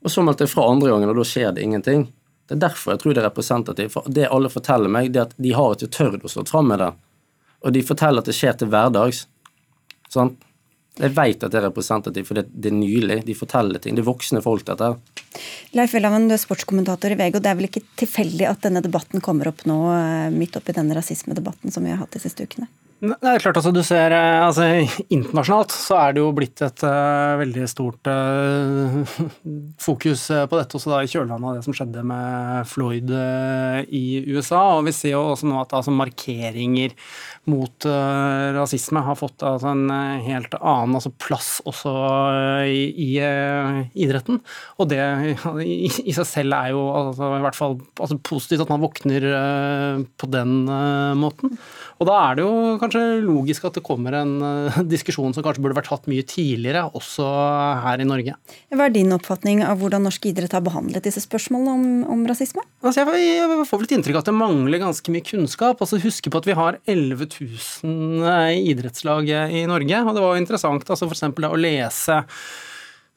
[0.04, 2.06] Og så meldte jeg fra andre gangen, og da skjer det ingenting.
[2.48, 3.92] Det er derfor jeg tror det er representativt.
[3.92, 6.70] For det alle forteller meg, det er at de har ikke tørt å stå fram
[6.72, 6.92] med det.
[7.64, 9.24] Og de forteller at det skjer til hverdags.
[10.12, 10.36] Sånn?
[10.98, 13.20] Jeg vet at det er representativt, for det, det, er nylig.
[13.26, 13.94] De forteller ting.
[13.94, 14.98] Det er voksne folk, dette her.
[15.78, 18.82] Leif Welhaven, du er sportskommentator i VG, og det er vel ikke tilfeldig at denne
[18.82, 22.48] debatten kommer opp nå, eh, midt oppi denne rasismedebatten som vi har hatt de siste
[22.48, 22.66] ukene?
[22.98, 24.64] Det er klart altså, du ser, eh, altså,
[25.14, 29.12] Internasjonalt så er det jo blitt et uh, veldig stort uh,
[29.86, 34.24] fokus på dette, også da i kjølvannet av det som skjedde med Floyd uh, i
[34.32, 34.64] USA.
[34.80, 36.96] og Vi ser jo også nå at altså, markeringer
[37.48, 37.86] mot
[38.52, 39.88] rasisme har fått altså, en
[40.26, 41.94] helt annen altså, plass også
[42.68, 43.12] i, i
[44.04, 44.42] idretten.
[44.76, 45.00] Og det
[45.62, 47.78] i, i, seg selv er jo altså, i hvert fall
[48.26, 49.30] positivt at man våkner
[50.20, 50.58] på den
[51.16, 51.56] måten.
[51.98, 55.64] Og da er det jo kanskje logisk at det kommer en uh, diskusjon som kanskje
[55.64, 57.26] burde vært tatt mye tidligere, også
[57.82, 58.36] her i Norge.
[58.70, 62.62] Hva er din oppfatning av hvordan norsk idrett har behandlet disse spørsmålene om, om rasisme?
[62.84, 65.82] Altså jeg, jeg, får vel et inntrykk av at det mangler ganske mye kunnskap.
[65.82, 70.36] Altså Husk på at vi har 11 000 eh, idrettslag i Norge, og det var
[70.36, 71.26] jo interessant altså f.eks.
[71.26, 72.22] å lese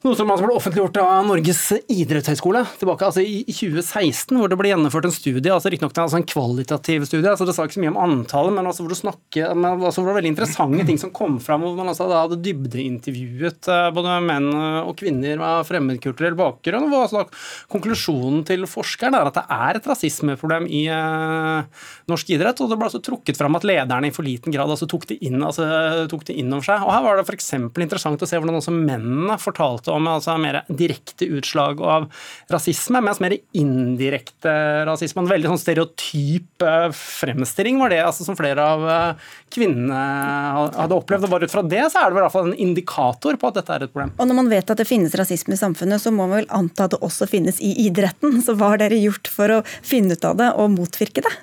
[0.02, 1.60] noe som altså ble offentliggjort av Norges
[1.90, 6.26] idrettshøyskole tilbake altså i 2016, hvor det ble gjennomført en studie, altså riktignok altså en
[6.26, 9.68] kvalitativ studie, altså det sa ikke så mye om antallet, men altså hvor, snakket, men
[9.76, 13.70] altså hvor det var veldig interessante ting som kom fram, hvor man altså hadde dybdeintervjuet
[13.70, 14.48] eh, både menn
[14.82, 16.88] og kvinner med fremmedkulturell bakgrunn.
[16.90, 17.22] og altså
[17.70, 22.80] Konklusjonen til forskeren er at det er et rasismeproblem i eh, norsk idrett, og det
[22.80, 25.68] ble altså trukket fram at lederne i for liten grad altså tok det inn, altså,
[26.10, 26.82] tok det over seg.
[26.82, 27.52] Og Her var det f.eks.
[27.70, 32.08] interessant å se hvordan også mennene fortalte om altså mer direkte utslag av
[32.52, 34.54] rasisme, mens mer indirekte
[34.88, 40.00] rasisme, en veldig sånn stereotyp eh, fremstilling, var det altså, som flere av eh, kvinnene
[40.78, 41.28] hadde opplevd.
[41.28, 43.60] og Bare ut fra det så er det i hvert fall en indikator på at
[43.60, 44.14] dette er et problem.
[44.18, 46.88] Og Når man vet at det finnes rasisme i samfunnet, så må man vel anta
[46.88, 48.40] at det også finnes i idretten.
[48.44, 51.34] Så hva har dere gjort for å finne ut av det og motvirke det?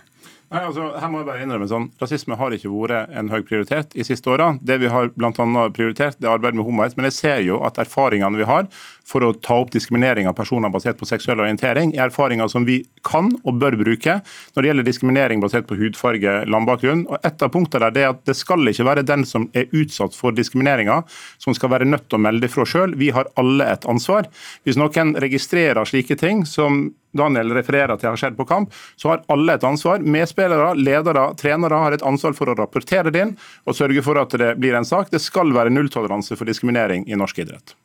[0.49, 3.91] Nei, altså, her må jeg bare innrømme sånn, Rasisme har ikke vært en høy prioritet
[3.93, 4.47] i siste åra.
[4.65, 6.95] Det vi har blant annet prioritert, det er arbeid med homohets.
[6.97, 8.65] Men jeg ser jo at erfaringene vi har
[9.05, 12.79] for å ta opp diskriminering av personer basert på seksuell orientering, er erfaringer som vi
[13.05, 14.15] kan og bør bruke
[14.55, 17.05] når det gjelder diskriminering basert på hudfarge, landbakgrunn.
[17.05, 20.17] Og Et av punktene der er at det skal ikke være den som er utsatt
[20.17, 21.03] for diskrimineringa,
[21.37, 22.97] som skal være nødt til å melde fra sjøl.
[22.97, 24.25] Vi har alle et ansvar.
[24.65, 29.23] Hvis noen registrerer slike ting som Daniel refererer til har skjedd på kamp, så har
[29.33, 30.03] alle et ansvar.
[30.05, 34.35] Medspillere, ledere, trenere har et ansvar for å rapportere det inn og sørge for at
[34.37, 35.09] det blir en sak.
[35.13, 37.75] Det skal være nulltoleranse for diskriminering i norsk idrett.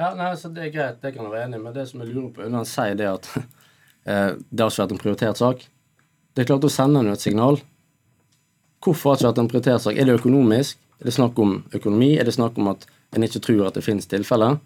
[0.00, 2.00] Ja, nei, så Det er greit, det kan jeg være enig i, men det som
[2.00, 5.40] jeg lurer på når han sier det at eh, det har ikke vært en prioritert
[5.40, 5.66] sak
[6.32, 7.58] Det er klart å sende et signal.
[8.80, 9.98] Hvorfor har det ikke vært en prioritert sak?
[9.98, 10.78] Er det økonomisk?
[11.00, 12.14] Er det snakk om økonomi?
[12.16, 14.56] Er det snakk om at en ikke tror at det finnes tilfeller?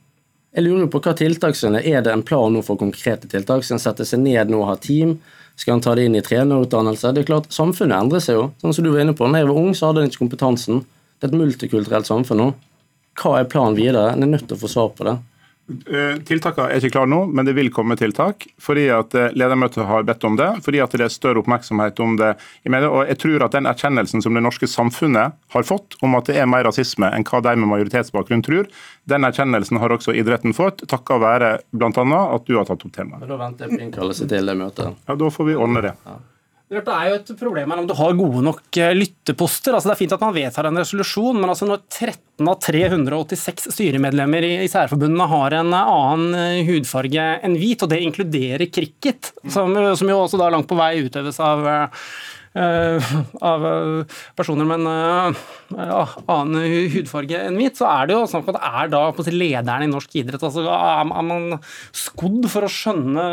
[0.54, 3.64] Jeg lurer på hva tiltakene Er Er det en plan nå for konkrete tiltak?
[3.64, 5.18] Skal en sette seg ned nå og ha team?
[5.56, 7.12] Skal en ta det inn i trenerutdannelse?
[7.14, 8.44] Det er klart, Samfunnet endrer seg jo.
[8.62, 10.84] Sånn som du var inne på, når jeg var ung, så hadde en ikke kompetansen.
[11.18, 12.48] Det er et multikulturelt samfunn nå.
[13.18, 14.12] Hva er planen videre?
[14.12, 15.14] En er nødt til å få svar på det.
[15.64, 18.44] Eh, tiltakene er ikke klare nå, men det vil komme tiltak.
[18.60, 22.18] Fordi at eh, ledermøtet har bedt om det, fordi at det er større oppmerksomhet om
[22.20, 22.34] det
[22.68, 22.90] i media.
[22.92, 26.36] Og jeg tror at den erkjennelsen som det norske samfunnet har fått om at det
[26.40, 28.68] er mer rasisme enn hva de med majoritetsbakgrunn tror,
[29.08, 31.90] den erkjennelsen har også idretten fått, takket være bl.a.
[31.94, 33.24] at du har tatt opp temaet.
[33.28, 35.00] Da venter jeg på innkallelse til det møtet.
[35.08, 35.96] Ja, Da får vi ordne det.
[36.04, 36.20] Ja.
[36.64, 39.74] Det er jo et problem her om du har gode nok eh, lytteposter.
[39.76, 43.68] Altså, det er fint at man vedtar en resolusjon, men altså når 13 av 386
[43.76, 49.76] styremedlemmer i særforbundene har en annen eh, hudfarge enn hvit, og det inkluderer cricket, som,
[49.92, 51.68] som jo også da langt på vei utøves av
[52.54, 53.64] av
[54.38, 58.60] personer med en uh, annen hudfarge enn hvit, så er det jo snakk om at
[58.60, 60.42] det er da på lederen i norsk idrett.
[60.42, 61.58] altså Er man
[61.90, 63.24] skodd for å skjønne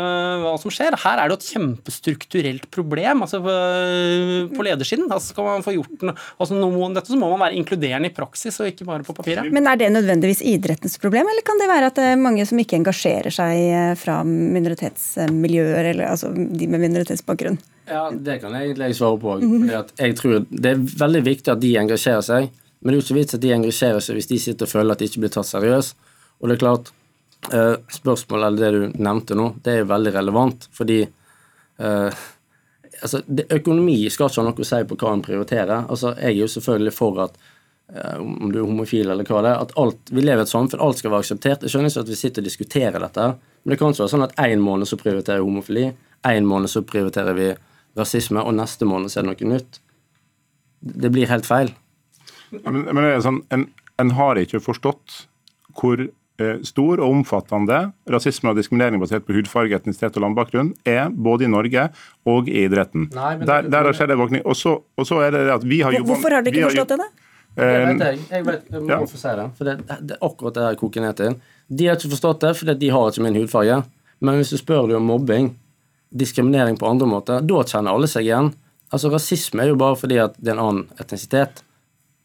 [0.42, 0.96] hva som skjer?
[1.04, 5.06] Her er det jo et kjempestrukturelt problem altså på ledersiden.
[5.06, 8.14] altså Skal man få gjort altså noe om dette, så må man være inkluderende i
[8.16, 9.52] praksis og ikke bare på papiret.
[9.54, 12.58] Men er det nødvendigvis idrettens problem, eller kan det være at det er mange som
[12.60, 17.60] ikke engasjerer seg eh, fra minoritetsmiljøer, eller altså de med minoritetsbakgrunn?
[17.92, 19.36] Ja, Det kan jeg egentlig svare på.
[20.00, 22.50] Jeg tror Det er veldig viktig at de engasjerer seg,
[22.80, 24.94] men det er jo ikke vits at de engasjerer seg hvis de sitter og føler
[24.94, 25.94] at de ikke blir tatt seriøst.
[26.42, 26.92] Og det er klart,
[27.52, 30.68] eh, Spørsmålet eller det du nevnte nå, det er jo veldig relevant.
[30.74, 32.22] Fordi eh,
[33.02, 35.88] altså, det, økonomi skal ikke ha noe å si på hva en prioriterer.
[35.88, 37.38] Altså, Jeg er jo selvfølgelig for at
[37.94, 40.54] eh, om du er homofil eller hva det er, at alt, vi lever i et
[40.54, 41.62] samfunn, alt skal være akseptert.
[41.62, 43.28] Jeg skjønner ikke at vi sitter og diskuterer dette,
[43.62, 45.92] men det kan ikke være sånn at én måned så prioriterer vi homofili,
[46.26, 47.52] én måned så prioriterer vi
[47.98, 49.80] rasisme, og neste måned så er det noe nytt.
[50.82, 51.72] Det blir helt feil.
[52.52, 53.68] Men, men det er sånn, en,
[54.00, 55.22] en har ikke forstått
[55.78, 57.78] hvor eh, stor og omfattende
[58.12, 61.88] rasisme og diskriminering basert på hudfarge, etnisitet og landbakgrunn er både i Norge
[62.28, 63.08] og i idretten.
[63.14, 64.44] Nei, der, der har skjedd en våkning.
[64.44, 66.94] Og så, og så er det at vi har jobba Hvorfor har dere ikke forstått
[66.94, 67.28] det, da?
[67.52, 68.98] Jeg vet, jeg, jeg, vet, jeg må ja.
[69.04, 69.48] få si det.
[69.58, 71.34] For det, det, er akkurat det jeg koker ned til.
[71.68, 73.82] De har ikke forstått det fordi de har ikke min hudfarge.
[74.24, 75.50] Men hvis du spør dem om mobbing,
[76.12, 78.52] diskriminering på andre måter, da kjenner alle seg igjen.
[78.92, 81.62] Altså Rasisme er jo bare fordi at det er en annen etnisitet.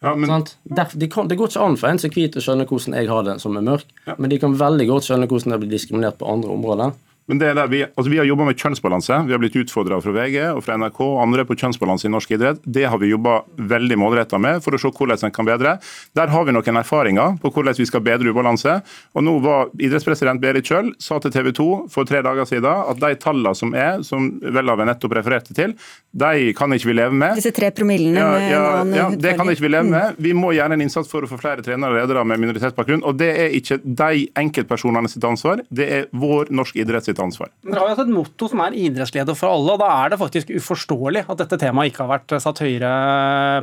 [0.04, 0.46] Ja, men...
[0.94, 3.10] de kan, det går ikke an for en som er hvit å skjønne hvordan jeg
[3.10, 4.14] har det som er mørk, ja.
[4.20, 6.94] men de kan veldig godt skjønne hvordan de blir diskriminert på andre områder.
[7.28, 9.18] Men det er der vi, altså vi har jobba med kjønnsbalanse.
[9.28, 12.32] Vi har blitt utfordra fra VG og fra NRK og andre på kjønnsbalanse i norsk
[12.38, 12.62] idrett.
[12.64, 15.76] Det har vi jobba veldig målretta med for å se hvordan en kan bedre.
[16.16, 18.78] Der har vi noen erfaringer på hvordan vi skal bedre ubalanse.
[19.12, 23.02] Og nå var idrettspresident Berit Kjøll sa til TV 2 for tre dager siden at
[23.04, 25.76] de tallene som er, som Welhaven nettopp refererte til,
[26.18, 27.36] de kan ikke vi leve med.
[27.42, 28.64] Disse tre promillene ja, ja,
[28.96, 30.16] ja, det kan ikke vi leve med.
[30.24, 33.04] Vi må gjøre en innsats for å få flere trenere og ledere med minoritetsbakgrunn.
[33.04, 37.38] Og det er ikke de enkeltpersonene sitt ansvar, det er vår norsk idrett sitt ansvar
[37.38, 37.52] ansvar.
[37.66, 40.52] Dere har jo et motto som er idrettsleder for alle, og da er det faktisk
[40.58, 42.92] uforståelig at dette temaet ikke har vært satt høyere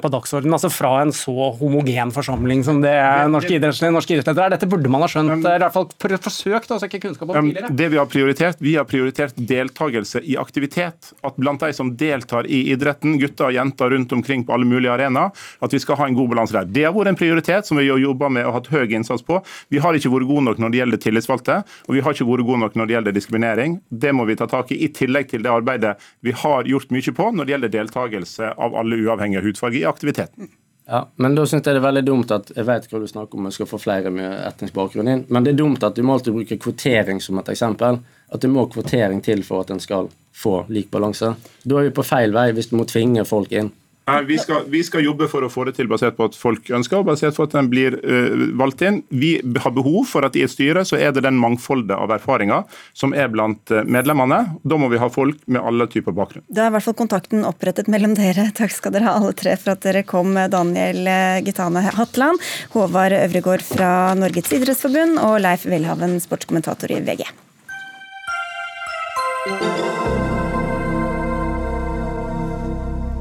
[0.02, 0.56] på dagsordenen.
[0.56, 4.34] Altså fra en så homogen forsamling som det er norske idrettsledere.
[4.34, 4.54] Er.
[4.54, 5.88] Dette burde man ha skjønt, eller i hvert fall
[6.24, 7.72] forsøkt, altså ikke kunnskap om tidligere.
[7.74, 11.12] Det vi har prioritert, vi har prioritert deltakelse i aktivitet.
[11.24, 14.92] At blant de som deltar i idretten, gutter og jenter rundt omkring på alle mulige
[14.94, 15.32] arenaer,
[15.64, 16.68] at vi skal ha en god balanse der.
[16.70, 19.40] Det har vært en prioritet som vi har jobba med og hatt høy innsats på.
[19.72, 22.48] Vi har ikke vært gode nok når det gjelder tillitsvalgte, og vi har ikke vært
[22.48, 23.43] gode nok når det gjelder diskriminering.
[23.88, 27.14] Det må vi ta tak i, i tillegg til det arbeidet vi har gjort mye
[27.14, 30.52] på når det gjelder deltakelse av alle uavhengige av hudfarge i aktiviteten.
[30.86, 33.38] Ja, men da synes jeg det er veldig dumt at jeg vet hva du snakker
[33.38, 36.02] om, vi skal få flere med etnisk bakgrunn inn, men det er dumt at du
[36.04, 38.02] må alltid bruke kvotering som et eksempel.
[38.34, 41.34] At det må kvotering til for at en skal få lik balanse.
[41.62, 43.70] Da er vi på feil vei hvis du må tvinge folk inn.
[44.04, 47.00] Vi skal, vi skal, jobbe for å få det til basert på at folk ønsker,
[47.00, 49.00] og basert på at den blir uh, valgt inn.
[49.08, 52.66] Vi har behov for at i et styre så er det den mangfoldet av erfaringer
[52.92, 54.58] som er blant eh, medlemmene.
[54.62, 56.44] Da må vi ha folk med alle typer bakgrunn.
[56.52, 58.50] Da er i hvert fall kontakten opprettet mellom dere.
[58.56, 60.36] Takk skal dere ha alle tre for at dere kom.
[60.52, 62.42] Daniel eh, Gitane Hatland,
[62.76, 67.24] Håvard Øvregård fra Norges idrettsforbund og Leif Welhaven, sportskommentator i VG.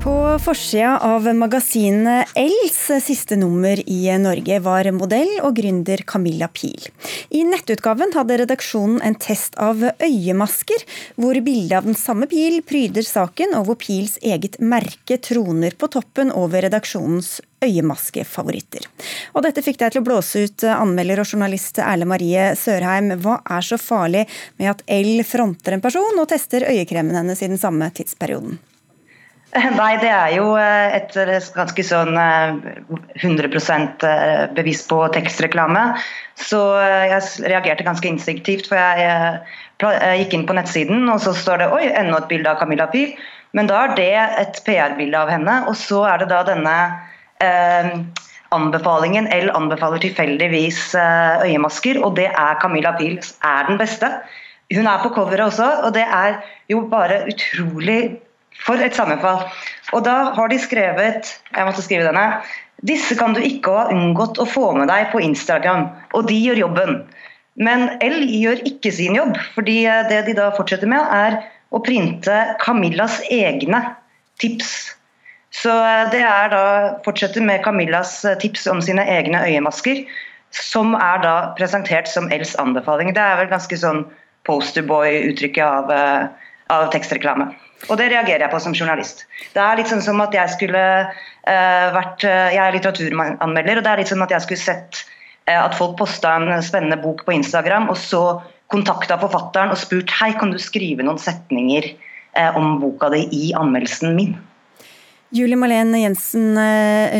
[0.04, 6.90] På forsida av magasinet Els siste nummer i Norge var modell og gründer Camilla Pil.
[7.32, 10.84] I nettutgaven hadde redaksjonen en test av øyemasker,
[11.16, 15.88] hvor bildet av den samme Pil pryder saken, og hvor Pils eget merke troner på
[15.96, 18.90] toppen over redaksjonens øyemaskefavoritter.
[19.32, 23.14] Og dette fikk deg til å blåse ut anmelder og journalist Erle Marie Sørheim.
[23.24, 24.28] Hva er så farlig
[24.60, 28.60] med at L fronter en person og tester øyekremen hennes i den samme tidsperioden?
[29.78, 35.84] Nei, det er jo eh, et eh, ganske sånn 100 eh, bevis på tekstreklame.
[36.40, 41.70] Så jeg reagerte ganske instinktivt, for jeg gikk inn på nettsiden, og så står det
[41.76, 43.14] oi, enda et bilde av Camilla Pil.
[43.54, 44.10] Men da er det
[44.42, 46.78] et PR-bilde av henne, og så er det da denne
[47.44, 47.94] eh,
[48.54, 50.96] anbefalingen L anbefaler tilfeldigvis
[51.46, 54.10] øyemasker, og det er Camilla Pil er den beste.
[54.74, 56.40] Hun er på coveret også, og det er
[56.72, 58.16] jo bare utrolig
[58.62, 59.48] for et sammenfall.
[59.94, 62.42] Og da har de skrevet Jeg måtte skrive denne.
[62.84, 66.66] Disse kan du ikke ha unngått å få med deg på Instagram, og de gjør
[66.66, 66.98] jobben.
[67.56, 71.38] Men L gjør ikke sin jobb, fordi det de da fortsetter med, er
[71.74, 73.80] å printe Camillas egne
[74.42, 74.74] tips.
[75.54, 75.72] Så
[76.12, 76.66] det er da
[77.06, 80.04] fortsetter med Camillas tips om sine egne øyemasker,
[80.54, 83.14] som er da presentert som Ls anbefaling.
[83.14, 84.04] Det er vel ganske sånn
[84.50, 85.94] posterboy-uttrykket av,
[86.74, 87.52] av tekstreklame.
[87.92, 89.26] Og det reagerer jeg på som journalist.
[89.54, 93.86] Det er litt sånn som at jeg skulle uh, vært uh, Jeg er litteraturanmelder, og
[93.86, 95.04] det er litt som at jeg skulle sett
[95.50, 98.24] uh, at folk posta en spennende bok på Instagram, og så
[98.74, 101.92] kontakta forfatteren og spurt hei, kan du skrive noen setninger
[102.58, 104.32] om boka di i anmeldelsen min.
[105.38, 106.58] Julie Malén Jensen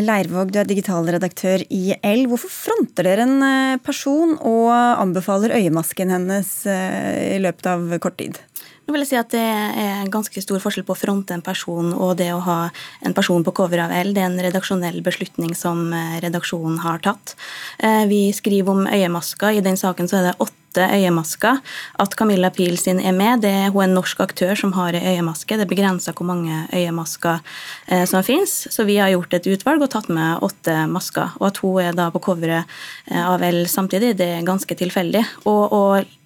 [0.02, 2.24] Leirvåg, du er digitalredaktør i L.
[2.32, 8.42] Hvorfor fronter dere en person og anbefaler øyemasken hennes i løpet av kort tid?
[8.84, 11.94] Nå vil jeg si at Det er ganske stor forskjell på å fronte en person
[11.94, 12.58] og det å ha
[13.04, 14.12] en person på cover av L.
[14.12, 17.32] Det er en redaksjonell beslutning som eh, redaksjonen har tatt.
[17.78, 19.56] Eh, vi skriver om øyemasker.
[19.56, 21.62] I den saken så er det åtte øyemasker.
[22.04, 24.98] At Camilla Pil sin er med, det er hun er en norsk aktør som har
[24.98, 25.56] ei øyemaske.
[25.56, 27.40] Det begrenser hvor mange øyemasker
[27.88, 28.52] eh, som finnes.
[28.68, 31.32] Så vi har gjort et utvalg og tatt med åtte masker.
[31.40, 32.68] Og at hun er da på coveret
[33.08, 35.24] av L samtidig, det er ganske tilfeldig.
[35.48, 36.20] og, og eh,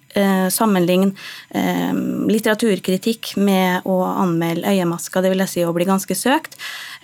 [0.53, 1.13] sammenligne
[1.55, 1.93] eh,
[2.29, 5.23] litteraturkritikk med å anmelde øyemasker.
[5.23, 6.57] Det vil jeg si å bli ganske søkt.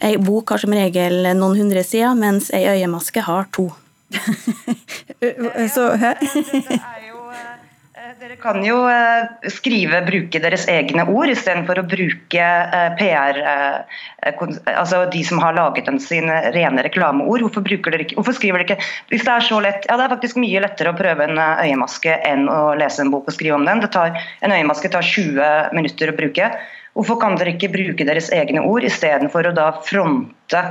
[0.04, 3.70] Ei bok har som regel noen hundre sider, mens ei øyemaske har to.
[5.76, 6.16] Så, hæ?
[8.16, 14.38] Dere kan jo eh, skrive, bruke deres egne ord istedenfor å bruke eh, PR eh,
[14.72, 17.44] Altså de som har laget den sine rene reklameord.
[17.44, 20.16] Hvorfor, dere ikke, hvorfor skriver dere ikke Hvis det er så lett Ja, det er
[20.16, 23.68] faktisk mye lettere å prøve en øyemaske enn å lese en bok og skrive om
[23.68, 23.84] den.
[23.92, 26.54] Tar, en øyemaske tar 20 minutter å bruke.
[26.96, 30.64] Hvorfor kan dere ikke bruke deres egne ord istedenfor å da fronte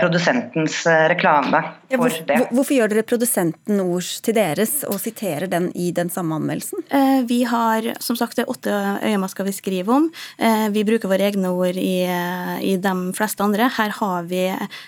[0.00, 1.60] produsentens eh, reklame
[1.90, 2.36] Ja, for det.
[2.54, 6.84] hvorfor gjør dere produsenten ord til deres og siterer den i den samme anmeldelsen?
[6.90, 8.70] Eh, Vi har som sagt det er åtte
[9.04, 10.10] øyemasker vi skriver om.
[10.38, 13.68] Eh, Vi bruker våre egne ord i, eh, i de fleste andre.
[13.68, 14.44] Her har vi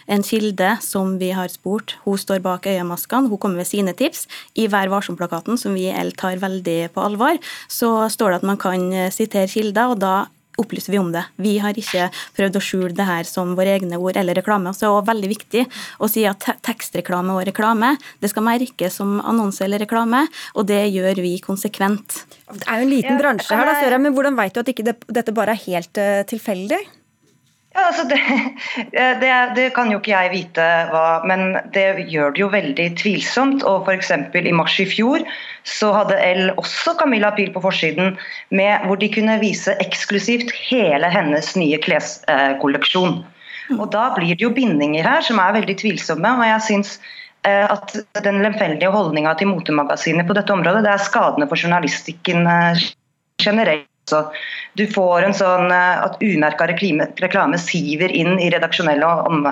[0.08, 1.96] en kilde som vi har spurt.
[2.04, 4.26] Hun står bak øyemaskene, hun kommer med sine tips.
[4.56, 7.38] I Vær varsom-plakaten, som vi i L tar veldig på alvor,
[7.68, 10.26] så står det at man kan eh, sitere kilder, og da
[10.60, 11.24] opplyser vi om det.
[11.40, 14.72] Vi har ikke prøvd å skjule det her som våre egne ord eller reklame.
[14.74, 15.66] Så det er også veldig viktig
[16.02, 20.26] å si at tekstreklame og reklame det skal merkes som annonse eller reklame,
[20.56, 22.22] og det gjør vi konsekvent.
[22.52, 24.72] Det er jo en liten Ja, bransje her, da, kan men hvordan vet du at
[24.72, 26.82] ikke det, dette bare er helt eh, tilfeldig?
[27.72, 28.18] Ja, altså det,
[29.22, 33.64] det, det kan jo ikke jeg vite hva, men det gjør det jo veldig tvilsomt.
[33.68, 34.12] Og f.eks.
[34.12, 35.24] i mars i fjor
[35.68, 38.18] så hadde L også Camilla Pil på forsiden,
[38.50, 43.22] med, hvor de kunne vise eksklusivt hele hennes nye kleskolleksjon.
[43.78, 46.34] Og da blir det jo bindinger her som er veldig tvilsomme.
[46.36, 46.98] og jeg synes
[47.48, 47.96] eh, at
[48.26, 52.84] den lemfeldige holdninga til motemagasinet på dette området, det er skadende for journalistikken eh,
[53.40, 53.88] generelt.
[54.12, 54.22] Så
[54.78, 59.46] du får en sånn eh, at umerka reklame, siver inn i redaksjonelle om,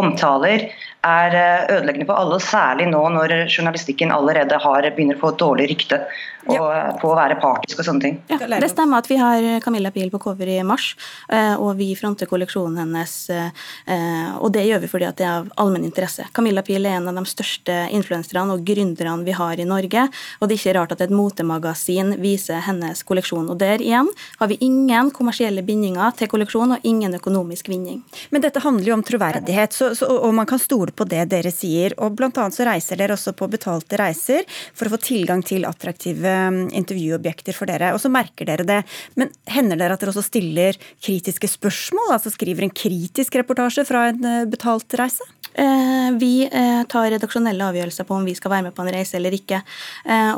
[0.00, 0.68] omtaler,
[1.04, 5.42] er eh, ødeleggende for alle, særlig nå når journalistikken allerede har, begynner å få et
[5.42, 6.00] dårlig rykte
[6.44, 6.92] og, ja.
[7.00, 8.16] på å være partisk og sånne ting.
[8.28, 10.90] Ja, det stemmer at vi har Camilla Pil på cover i mars,
[11.32, 13.14] eh, og vi fronter kolleksjonen hennes.
[13.30, 16.26] eh, Og det gjør vi fordi at det er av allmenn interesse.
[16.36, 20.08] Camilla Pil er en av de største influenserne og gründerne vi har i Norge,
[20.40, 23.48] og det er ikke rart at et motemagasin viser hennes kolleksjon.
[23.50, 28.02] Og der igjen har vi ingen kommersielle bindinger til kolleksjon og ingen økonomisk vinning.
[28.30, 31.52] Men dette handler jo om troverdighet, så, så, og man kan stole på det dere
[31.54, 31.94] sier.
[32.02, 35.66] Og blant annet så reiser dere også på betalte reiser for å få tilgang til
[35.68, 37.92] attraktive um, intervjuobjekter for dere.
[37.94, 38.80] Og så merker dere det.
[39.20, 42.14] Men hender dere at dere også stiller kritiske spørsmål?
[42.16, 45.26] Altså skriver en kritisk reportasje fra en eh, betalt reise?
[45.52, 49.18] Eh, Vi eh, tar redaksjonelle avgjørelser på om vi skal være med på en reise
[49.18, 49.60] eller ikke.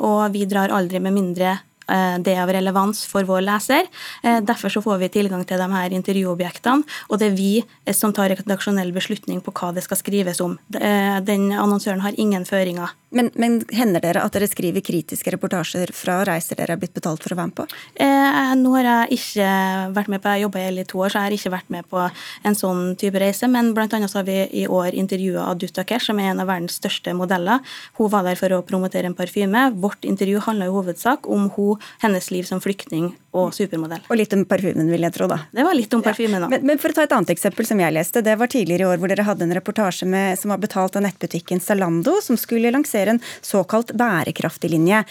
[0.07, 1.57] Og vi drar aldri med mindre
[1.87, 3.87] det er av relevans for vår leser.
[4.23, 7.95] Eh, Derfor så får vi tilgang til de her intervjuobjektene, og det er vi eh,
[7.95, 10.59] som tar redaksjonell beslutning på hva det skal skrives om.
[10.75, 12.91] Eh, Den annonsøren har ingen føringer.
[13.17, 17.25] Men, men hender dere at dere skriver kritiske reportasjer fra reiser dere er blitt betalt
[17.25, 17.67] for å være med på?
[18.05, 19.51] Eh, nå har jeg ikke
[19.97, 22.05] vært med på, jeg jobba i to år, så jeg har ikke vært med på
[22.07, 23.49] en sånn type reise.
[23.51, 26.51] Men blant annet så har vi i år intervjua Adut Akesh, som er en av
[26.51, 27.65] verdens største modeller.
[27.97, 29.69] Hun var der for å promotere en parfyme.
[29.81, 34.05] Vårt intervju handla i hovedsak om hun, hennes liv som flyktning og supermodell.
[34.09, 35.39] Og litt om parfymen, vil jeg tro, da.
[35.53, 36.53] Det var litt om parfymen òg.
[36.55, 38.89] Men, men for å ta et annet eksempel som jeg leste, det var tidligere i
[38.91, 42.73] år hvor dere hadde en reportasje med, som var betalt av nettbutikken Zalando, som skulle
[42.73, 45.05] lansere en såkalt bærekraftig linje.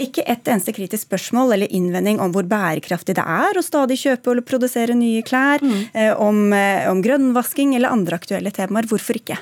[0.00, 4.30] Ikke et eneste kritisk spørsmål eller innvending om hvor bærekraftig det er å stadig kjøpe
[4.30, 5.62] eller produsere nye klær,
[5.94, 8.84] eh, om, eh, om grønnvasking eller andre aktuelle temaer.
[8.86, 9.38] Hvorfor ikke?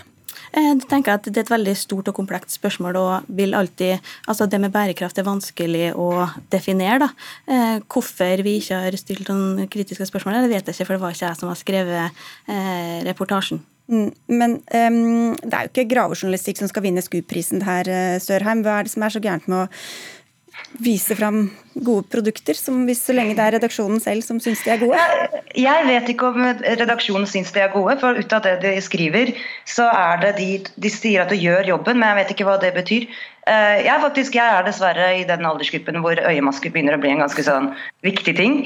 [0.55, 2.96] Eh, Jeg tenker at Det er et veldig stort og komplekst spørsmål.
[2.96, 3.98] og vil alltid,
[4.28, 6.98] altså Det med bærekraft er vanskelig å definere.
[7.00, 7.80] da.
[7.88, 11.11] Hvorfor vi ikke har stilt noen kritiske spørsmål, det vet jeg ikke, for det var
[11.11, 12.11] ikke jeg som har skrevet
[13.05, 13.61] reportasjen.
[13.91, 18.64] Mm, Men um, det er jo ikke gravejournalistikk som skal vinne SKUP-prisen her, eh, Sørheim.
[18.64, 19.70] Hva er det som er så gærent med å
[20.82, 24.72] vise fram gode produkter, som hvis så lenge det er redaksjonen selv som syns de
[24.74, 24.99] er gode?
[25.59, 29.35] Jeg vet ikke om redaksjonen syns de er gode, for ut av det de skriver,
[29.68, 30.49] så er det de,
[30.87, 33.07] de sier at du gjør jobben, men jeg vet ikke hva det betyr.
[33.47, 37.20] Eh, Jeg, faktisk, jeg er dessverre i den aldersgruppen hvor øyemasker begynner å bli en
[37.20, 37.72] ganske sånn
[38.07, 38.62] viktig ting.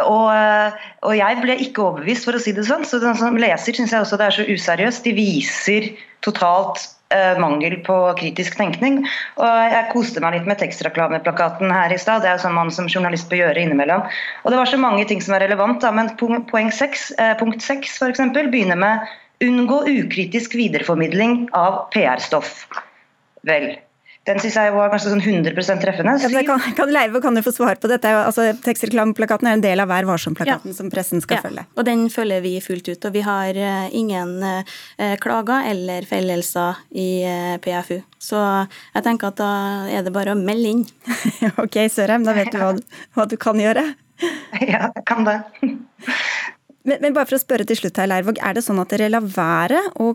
[0.00, 2.86] Og, eh, og jeg ble ikke overbevist, for å si det sånn.
[2.88, 5.04] Så den som leser syns jeg også det er så useriøst.
[5.04, 5.90] De viser
[6.24, 9.02] totalt eh, mangel på kritisk tenkning.
[9.36, 12.24] Og jeg koste meg litt med tekstreklameplakaten her i stad.
[12.24, 14.08] Det er jo sånn man som journalist bør gjøre innimellom.
[14.46, 17.36] Og det var så mange ting som er relevant, da, men poeng poeng seks, eh,
[17.36, 19.12] punkt seks for eksempel, begynner med
[19.44, 22.62] unngå ukritisk videreformidling av PR-stoff.
[23.44, 23.74] Vel.
[24.28, 26.12] Den syns jeg var kanskje sånn 100 treffende.
[26.30, 28.06] Ja, kan, kan Leive, kan du få svar på dette?
[28.22, 31.64] Altså, Tekstreklameplakaten er en del av Vær varsom-plakaten som pressen skal Ja, følge.
[31.74, 33.08] og den følger vi fullt ut.
[33.08, 37.98] Og vi har eh, ingen eh, klager eller fellelser i eh, PFU.
[38.22, 38.38] Så
[38.94, 39.50] jeg tenker at da
[39.90, 40.86] er det bare å melde inn.
[41.64, 43.88] ok, Sørheim, da vet du hva, du hva du kan gjøre.
[44.62, 45.40] Ja, jeg kan det.
[46.82, 49.10] Men, men bare for å spørre til slutt her, Leirvåg, er det sånn at dere
[49.12, 50.08] lar være å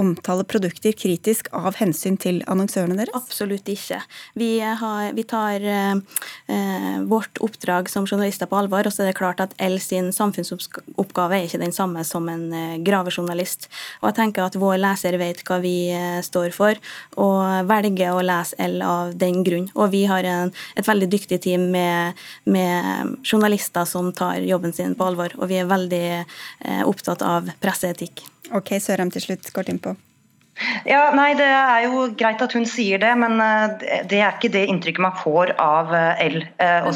[0.00, 3.16] omtale produkter kritisk av hensyn til annonsørene deres?
[3.18, 3.98] Absolutt ikke.
[4.40, 5.98] Vi, har, vi tar eh,
[6.52, 10.08] eh, vårt oppdrag som journalister på alvor, og så er det klart at L sin
[10.16, 13.68] samfunnsoppgave er ikke den samme som en eh, gravejournalist.
[14.00, 16.80] Og jeg tenker at vår leser vet hva vi eh, står for,
[17.20, 19.68] og velger å lese L av den grunn.
[19.76, 22.16] Og vi har en, et veldig dyktig team med,
[22.48, 27.52] med journalister som tar jobben sin på alvor, og vi er veldig eh, opptatt av
[27.62, 28.24] presseetikk.
[28.54, 29.96] Ok, Sørheim til slutt, kort innpå.
[30.88, 33.36] Ja, nei, Det er jo greit at hun sier det, men
[34.08, 36.38] det er ikke det inntrykket man får av L.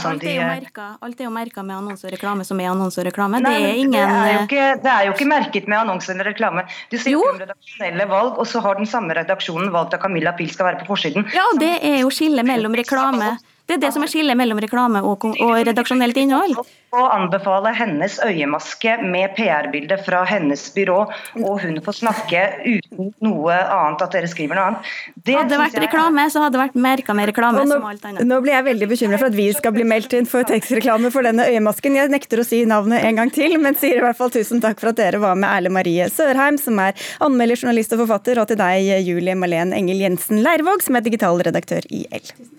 [0.00, 2.70] Sånn alt, er jo merka, alt er jo merka med annonse og reklame som er
[2.70, 3.42] annonse og reklame.
[3.44, 3.98] Nei, det, er ingen...
[3.98, 6.64] det, er ikke, det, er jo ikke, merket med annonse eller reklame.
[6.88, 10.48] Du sier om redaksjonelle valg, og så har den samme redaksjonen valgt at Camilla Pil
[10.54, 11.28] skal være på forsiden.
[11.36, 13.34] Ja, det er jo skillet mellom reklame
[13.70, 16.58] det er det som er skillet mellom reklame og, og redaksjonelt innhold.
[16.90, 20.96] Å anbefale hennes øyemaske med PR-bilde fra hennes byrå,
[21.38, 24.88] og hun får snakke uten noe annet at dere skriver noe annet.
[25.14, 28.08] Det hadde det vært reklame, så hadde det vært merka med reklame nå, som alt
[28.10, 28.26] annet.
[28.26, 31.30] Nå blir jeg veldig bekymra for at vi skal bli meldt inn for tekstreklame for
[31.30, 31.98] denne øyemasken.
[32.00, 34.82] Jeg nekter å si navnet en gang til, men sier i hvert fall tusen takk
[34.82, 38.50] for at dere var med, Erle Marie Sørheim, som er anmelder, journalist og forfatter, og
[38.50, 42.58] til deg, Julie Malene Engel Jensen Leirvåg, som er digital redaktør i L.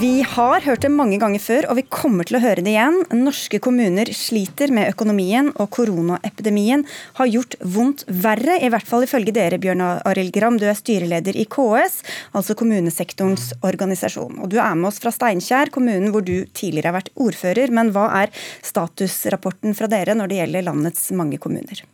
[0.00, 2.94] Vi har hørt det mange ganger før, og vi kommer til å høre det igjen.
[3.20, 6.86] Norske kommuner sliter med økonomien, og koronaepidemien
[7.18, 8.56] har gjort vondt verre.
[8.64, 10.56] I hvert fall ifølge dere, Bjørn Arild Gram.
[10.56, 12.00] Du er styreleder i KS,
[12.32, 14.40] altså kommunesektorens organisasjon.
[14.40, 17.68] Og du er med oss fra Steinkjer, kommunen hvor du tidligere har vært ordfører.
[17.68, 18.32] Men hva er
[18.64, 21.84] statusrapporten fra dere når det gjelder landets mange kommuner?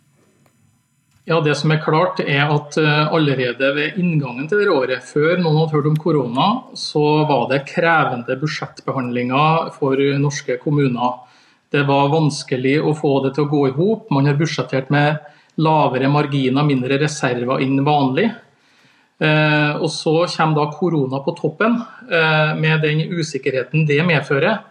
[1.27, 5.41] Ja, Det som er klart er at eh, allerede ved inngangen til det året, før
[5.41, 6.45] noen hadde hørt om korona,
[6.79, 11.17] så var det krevende budsjettbehandlinger for norske kommuner.
[11.75, 14.05] Det var vanskelig å få det til å gå i hop.
[14.15, 15.19] Man har budsjettert med
[15.59, 18.29] lavere marginer, mindre reserver enn vanlig.
[19.19, 21.75] Eh, og Så kommer da korona på toppen,
[22.07, 24.63] eh, med den usikkerheten det medfører.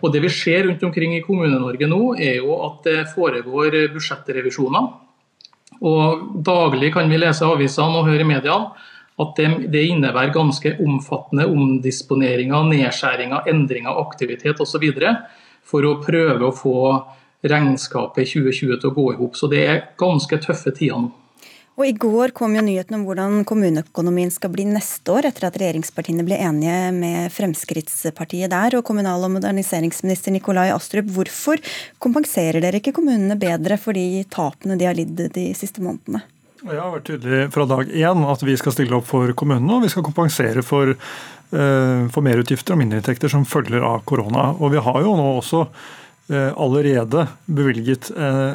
[0.00, 5.07] Og Det vi ser rundt omkring i Kommune-Norge nå, er jo at det foregår budsjettrevisjoner.
[5.86, 8.72] Og Daglig kan vi lese avisene og høre i mediene
[9.18, 14.84] at det, det innebærer ganske omfattende omdisponeringer, nedskjæringer, endringer av aktivitet osv.
[15.66, 16.76] for å prøve å få
[17.42, 19.34] regnskapet 2020 til å gå i hop.
[19.36, 21.10] Så det er ganske tøffe tider nå.
[21.78, 25.58] Og I går kom jo nyheten om hvordan kommuneøkonomien skal bli neste år, etter at
[25.62, 28.74] regjeringspartiene ble enige med Fremskrittspartiet der.
[28.74, 31.62] og Kommunal- og moderniseringsminister Nikolai Astrup, hvorfor
[32.02, 36.24] kompenserer dere ikke kommunene bedre for de tapene de har lidd de siste månedene?
[36.64, 39.86] Jeg har vært tydelig fra dag én at vi skal stille opp for kommunene, og
[39.86, 44.50] vi skal kompensere for, uh, for merutgifter og mindreinntekter som følger av korona.
[44.58, 48.52] Og vi har jo nå også Eh, allerede bevilget eh,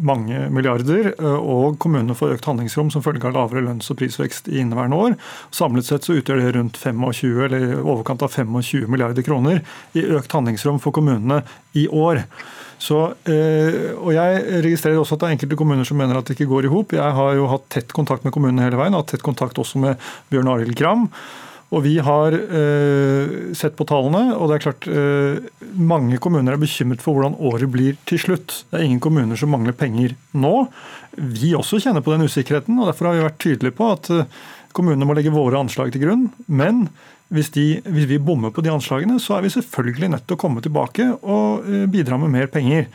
[0.00, 4.48] mange milliarder, eh, og kommunene får økt handlingsrom som følge av lavere lønns- og prisvekst
[4.48, 5.18] i inneværende år.
[5.52, 9.60] Samlet sett så utgjør det rundt 25, eller overkant av 25 milliarder kroner
[9.92, 11.42] i økt handlingsrom for kommunene
[11.76, 12.24] i år.
[12.80, 16.48] Så, og Jeg registrerer også at det er enkelte kommuner som mener at det ikke
[16.48, 16.94] går i hop.
[16.96, 20.00] Jeg har jo hatt tett kontakt med kommunene hele veien, hatt tett kontakt også med
[20.32, 21.04] Bjørn Arild Gram.
[21.70, 26.62] Og Vi har eh, sett på tallene, og det er klart eh, mange kommuner er
[26.62, 28.56] bekymret for hvordan året blir til slutt.
[28.70, 30.66] Det er ingen kommuner som mangler penger nå.
[31.14, 34.42] Vi også kjenner på den usikkerheten, og derfor har vi vært tydelige på at eh,
[34.74, 36.26] kommunene må legge våre anslag til grunn.
[36.50, 36.88] Men
[37.30, 40.42] hvis, de, hvis vi bommer på de anslagene, så er vi selvfølgelig nødt til å
[40.42, 42.90] komme tilbake og bidra med mer penger.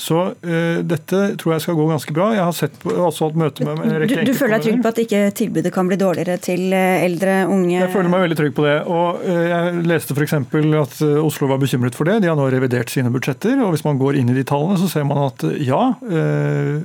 [0.00, 2.30] Så uh, dette tror jeg skal gå ganske bra.
[2.36, 4.82] Jeg har sett på, også hatt møte med en rekke Du, du føler deg trygg
[4.84, 8.38] på at ikke tilbudet kan bli dårligere til eh, eldre, unge Jeg føler meg veldig
[8.40, 8.76] trygg på det.
[8.88, 10.36] og uh, Jeg leste f.eks.
[10.82, 12.20] at Oslo var bekymret for det.
[12.24, 13.58] De har nå revidert sine budsjetter.
[13.60, 16.76] og Hvis man går inn i de tallene, så ser man at ja, uh,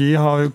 [0.00, 0.48] de har,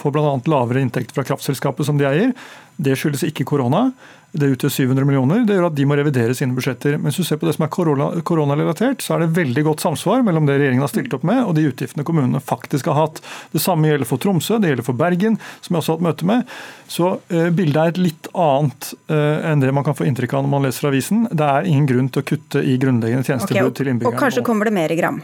[0.00, 0.36] får bl.a.
[0.54, 2.36] lavere inntekt fra kraftselskapet som de eier.
[2.76, 3.88] Det skyldes ikke korona.
[4.34, 5.44] Det utgjør 700 millioner.
[5.46, 6.96] Det gjør at de må revidere sine budsjetter.
[6.98, 10.24] Men hvis du ser på det som er koronarelatert, så er det veldig godt samsvar
[10.26, 13.22] mellom det regjeringen har stilt opp med, og de utgiftene kommunene faktisk har hatt.
[13.54, 16.30] Det samme gjelder for Tromsø, det gjelder for Bergen, som jeg også har hatt møte
[16.32, 16.56] med.
[16.90, 20.44] Så eh, bildet er et litt annet eh, enn det man kan få inntrykk av
[20.44, 21.28] når man leser avisen.
[21.30, 24.18] Det er ingen grunn til å kutte i grunnleggende tjenestetilbud okay, til innbyggerne.
[24.18, 25.22] Og kanskje kommer det mer i gram?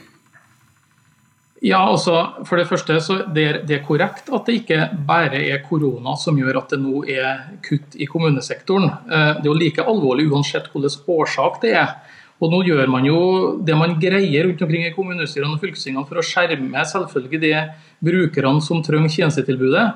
[1.61, 2.15] Ja, altså,
[2.49, 6.39] for Det første så det er det korrekt at det ikke bare er korona som
[6.41, 8.89] gjør at det nå er kutt i kommunesektoren.
[8.89, 11.93] Eh, det er jo like alvorlig uansett hvilken årsak det er.
[12.41, 13.21] Og nå gjør man jo
[13.61, 17.53] det man greier rundt omkring i kommunestyrene og fylkestingene for å skjerme selvfølgelig de
[18.09, 19.87] brukerne som trenger tjenestetilbudet.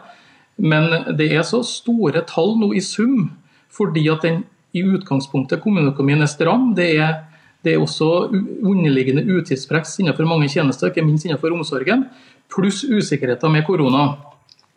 [0.61, 3.31] Men det er så store tall nå i sum
[3.75, 4.45] fordi at den
[4.77, 6.75] i utgangspunktet kommuneøkonomien er stram.
[6.77, 7.23] Det er
[7.65, 8.29] det er også
[8.62, 12.07] underliggende utgiftspress innenfor mange tjenester, ikke minst innenfor omsorgen,
[12.53, 14.07] pluss usikkerheter med korona.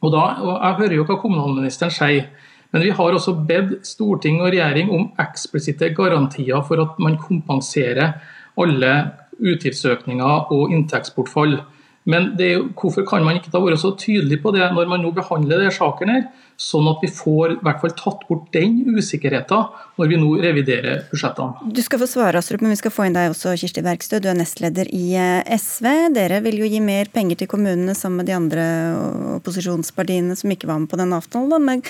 [0.02, 2.30] Og da, og Jeg hører jo hva kommunalministeren sier,
[2.72, 8.20] men vi har også bedt storting og regjering om eksplisitte garantier for at man kompenserer
[8.58, 8.94] alle
[9.38, 11.60] utgiftsøkninger og inntektsbortfall.
[12.08, 15.12] Men jo, hvorfor kan man ikke da være så tydelig på det når man nå
[15.16, 19.68] behandler denne sakene, her, sånn at vi får i hvert fall tatt bort den usikkerheten
[19.99, 21.68] når vi nå reviderer budsjettene?
[21.76, 24.22] Du skal få svare, Astrup, men vi skal få inn deg også, Kirsti Bergstø.
[24.24, 25.89] Du er nestleder i eh, SV.
[26.16, 28.70] Dere vil jo gi mer penger til kommunene sammen med de andre
[29.36, 31.68] opposisjonspartiene som ikke var med på den avtalen.
[31.68, 31.84] Men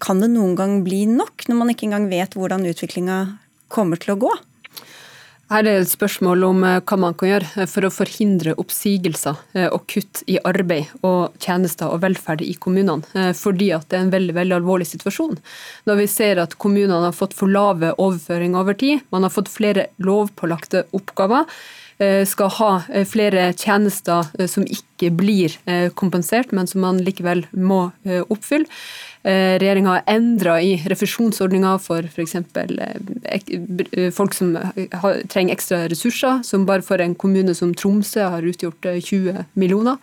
[0.00, 3.18] kan det noen gang bli nok, når man ikke engang vet hvordan utviklinga
[3.72, 4.32] kommer til å gå?
[5.52, 8.54] Her er det et spørsmål om eh, hva man kan gjøre eh, for å forhindre
[8.60, 13.04] oppsigelser eh, og kutt i arbeid og tjenester og velferd i kommunene.
[13.36, 15.36] Fordi at det er en veldig, veldig alvorlig situasjon.
[15.90, 19.52] Når vi ser at kommunene har fått for lave overføringer over tid, man har fått
[19.52, 21.48] flere lovpålagte oppgaver
[22.26, 22.68] skal ha
[23.06, 25.52] flere tjenester som ikke blir
[25.94, 27.84] kompensert, men som man likevel må
[28.32, 28.66] oppfylle.
[29.24, 32.34] Eh, Regjeringa har endra i refusjonsordninga for f.eks.
[32.34, 34.56] Eh, folk som
[35.30, 40.00] trenger ekstra ressurser, som bare for en kommune som Tromsø har utgjort 20 eh, millioner.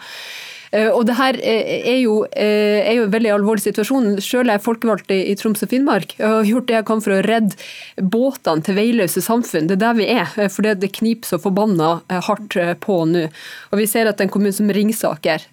[0.71, 4.11] Eh, og det her eh, er jo, eh, er jo, en veldig alvorlig situasjon.
[4.21, 6.15] Selv er jeg folkevalgt i Troms og Finnmark.
[6.19, 9.69] Jeg har gjort det jeg kan for å redde båtene til veiløse samfunn.
[9.69, 11.91] Det er der vi er, for det kniper så forbanna
[12.27, 13.25] hardt på nå.
[13.71, 15.43] Og vi ser at en kommune som Ringsaker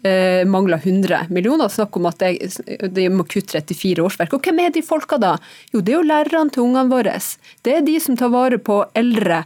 [0.49, 1.71] mangler 100 millioner.
[1.73, 4.37] Snakk om at de må kutte 34 årsverk.
[4.37, 5.35] Og hvem er de folka da?
[5.73, 7.17] Jo, det er jo lærerne til ungene våre.
[7.65, 9.43] Det er de som tar vare på eldre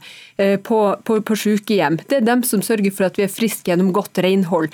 [0.67, 2.01] på, på, på sykehjem.
[2.09, 4.71] Det er dem som sørger for at vi er friske gjennom godt renhold.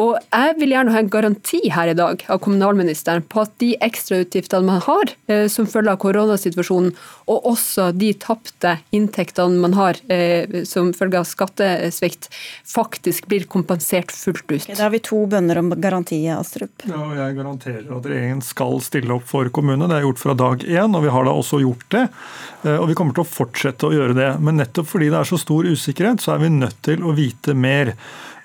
[0.00, 3.74] Og jeg vil gjerne ha en garanti her i dag av kommunalministeren på at de
[3.84, 6.94] ekstrautgiftene man har eh, som følge av koronasituasjonen,
[7.28, 12.30] og også de tapte inntektene man har eh, som følge av skattesvikt,
[12.68, 14.62] faktisk blir kompensert fullt ut.
[14.62, 16.86] Okay, da har vi to bønner om garanti, Astrup.
[16.88, 19.90] Ja, og Jeg garanterer at regjeringen skal stille opp for kommunene.
[19.90, 22.06] Det er gjort fra dag én, og vi har da også gjort det.
[22.64, 24.32] Eh, og vi kommer til å fortsette å gjøre det.
[24.40, 27.52] Men nettopp fordi det er så stor usikkerhet, så er vi nødt til å vite
[27.52, 27.92] mer.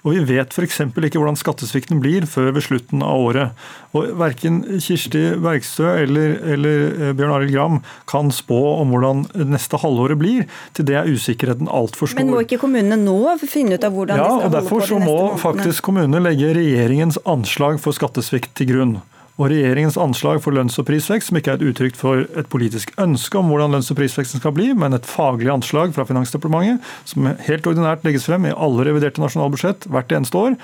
[0.06, 0.80] Og vi vet f.eks.
[0.86, 3.66] ikke hvordan skattesvikten blir før ved slutten av året.
[3.98, 7.80] Og Verken Kirsti Bergstø eller, eller eh, Bjørn Arild Gram
[8.10, 10.46] kan spå om hvordan neste halvåret blir.
[10.78, 12.22] Til det er usikkerheten altfor stor.
[12.22, 14.62] Men må ikke kommunene nå finne ut av hvordan ja, de skal holde på de
[14.62, 14.78] neste månedene?
[14.78, 18.98] Ja, og Derfor så må faktisk kommunene legge regjeringens anslag for skattesvikt til grunn
[19.38, 22.94] og regjeringens anslag for lønns- og prisvekst, som ikke er et uttrykk for et politisk
[22.98, 27.30] ønske om hvordan lønns- og prisveksten skal bli, men et faglig anslag fra Finansdepartementet, som
[27.46, 30.58] helt ordinært legges frem i alle reviderte nasjonalbudsjett hvert eneste år.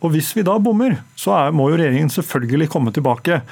[0.00, 3.42] Og Hvis vi da bommer, så er, må jo regjeringen selvfølgelig komme tilbake.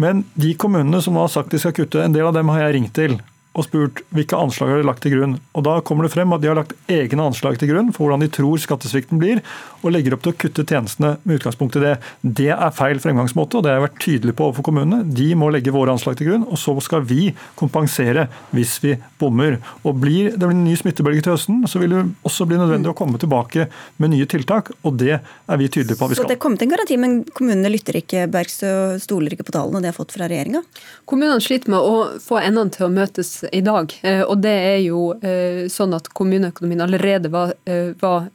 [0.00, 2.64] Men de kommunene som nå har sagt de skal kutte, en del av dem har
[2.64, 3.18] jeg ringt til
[3.56, 5.38] og spurt hvilke anslag har de lagt til grunn.
[5.58, 8.22] Og Da kommer det frem at de har lagt egne anslag til grunn for hvordan
[8.24, 9.42] de tror skattesvikten blir,
[9.82, 11.94] og legger opp til å kutte tjenestene med utgangspunkt i det.
[12.22, 15.02] Det er feil fremgangsmåte, og det har jeg vært tydelig på overfor kommunene.
[15.04, 19.58] De må legge våre anslag til grunn, og så skal vi kompensere hvis vi bommer.
[19.82, 22.92] Og Blir det blir en ny smittebølge til høsten, så vil det også bli nødvendig
[22.92, 23.66] å komme tilbake
[24.00, 26.24] med nye tiltak, og det er vi tydelige på at vi skal.
[26.24, 28.72] Så det er kommet en garanti, men kommunene lytter ikke, Bergstø
[29.02, 30.62] stoler ikke på tallene de har fått fra regjeringa?
[31.10, 33.92] Kommunene sliter med å få endene til å møtes i dag.
[34.02, 38.28] Eh, og det er jo eh, sånn at kommuneøkonomien allerede var, eh, var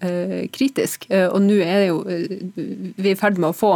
[0.56, 1.08] kritisk.
[1.10, 2.00] Og nå er det jo
[3.02, 3.72] vi i ferd med å få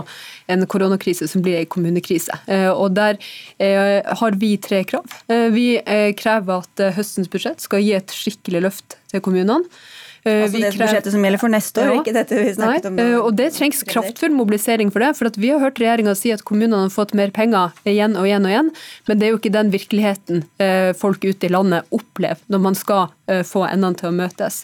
[0.51, 2.35] en koronakrise som blir en kommunekrise.
[2.73, 3.19] Og der
[4.21, 5.05] har vi tre krav.
[5.53, 5.67] Vi
[6.19, 9.67] krever at høstens budsjett skal gi et skikkelig løft til kommunene.
[10.23, 11.99] Eh, altså det budsjettet som gjelder for neste år, ja.
[12.01, 12.99] ikke dette vi snakket Nei, om?
[13.03, 15.13] Eh, og det trengs kraftfull mobilisering for det.
[15.17, 18.47] For vi har hørt regjeringa si at kommunene har fått mer penger igjen og igjen
[18.47, 18.73] og igjen,
[19.07, 22.77] men det er jo ikke den virkeligheten eh, folk ute i landet opplever når man
[22.77, 23.15] skal
[23.45, 24.55] få endene til å møtes.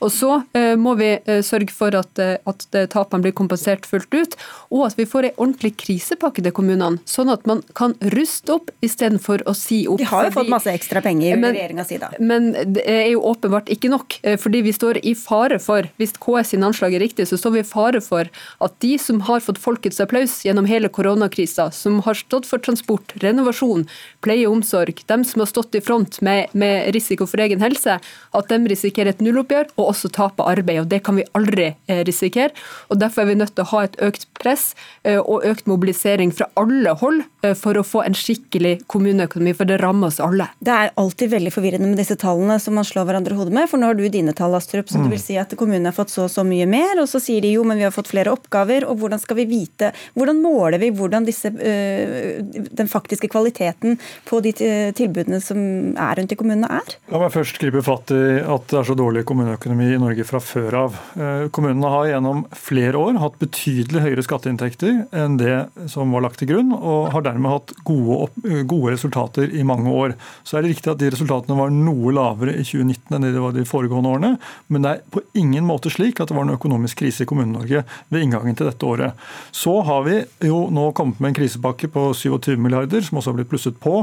[0.00, 0.38] Og så
[0.80, 1.10] må vi
[1.44, 4.36] sørge for at, at tapene blir kompensert fullt ut,
[4.72, 8.72] og at vi får en ordentlig krisepakke til kommunene, sånn at man kan ruste opp
[8.80, 10.00] istedenfor å si opp.
[10.00, 12.14] De har jo fått masse ekstra penger, regjeringa si da.
[12.16, 16.54] Men det er jo åpenbart ikke nok, fordi vi står i fare for, hvis KS
[16.54, 18.30] sin anslag er riktig, så står vi i fare for
[18.64, 23.14] at de som har fått folkets applaus gjennom hele koronakrisa, som har stått for transport,
[23.22, 23.86] renovasjon,
[24.24, 27.98] pleie og omsorg, dem som har stått i front med, med risiko for egen helse,
[28.34, 30.82] at de risikerer et nulloppgjør og også taper arbeid.
[30.84, 32.54] og Det kan vi aldri eh, risikere.
[32.88, 34.72] og Derfor er vi nødt til å ha et økt press
[35.04, 39.68] eh, og økt mobilisering fra alle hold eh, for å få en skikkelig kommuneøkonomi, for
[39.68, 40.48] det rammer oss alle.
[40.64, 43.68] Det er alltid veldig forvirrende med disse tallene som man slår hverandre i hodet med,
[43.70, 46.12] for nå har du dine tall, Astrup, så det vil si at kommunene har fått
[46.14, 48.32] så og så mye mer, og så sier de jo, men vi har fått flere
[48.32, 48.86] oppgaver.
[48.88, 52.40] Og hvordan skal vi vite Hvordan måler vi hvordan disse, øh,
[52.78, 54.52] den faktiske kvaliteten på de
[54.96, 55.58] tilbudene som
[56.00, 56.96] er rundt i kommunene, er?
[57.12, 60.40] La meg først gripe fatt i at det er så dårlig kommuneøkonomi i Norge fra
[60.42, 60.98] før av.
[61.18, 65.56] Eh, kommunene har gjennom flere år hatt betydelig høyere skatteinntekter enn det
[65.92, 68.30] som var lagt til grunn, og har dermed hatt gode,
[68.70, 70.16] gode resultater i mange år.
[70.46, 73.54] Så er det riktig at de resultatene var noe lavere i 2019 enn det var
[73.56, 74.32] de foregående årene,
[74.72, 77.84] men Det er på ingen måte slik at det var en økonomisk krise i Kommune-Norge
[78.12, 79.26] ved inngangen til dette året.
[79.54, 83.38] Så har vi jo nå kommet med en krisepakke på 27 milliarder, som også har
[83.40, 84.02] blitt plusset på,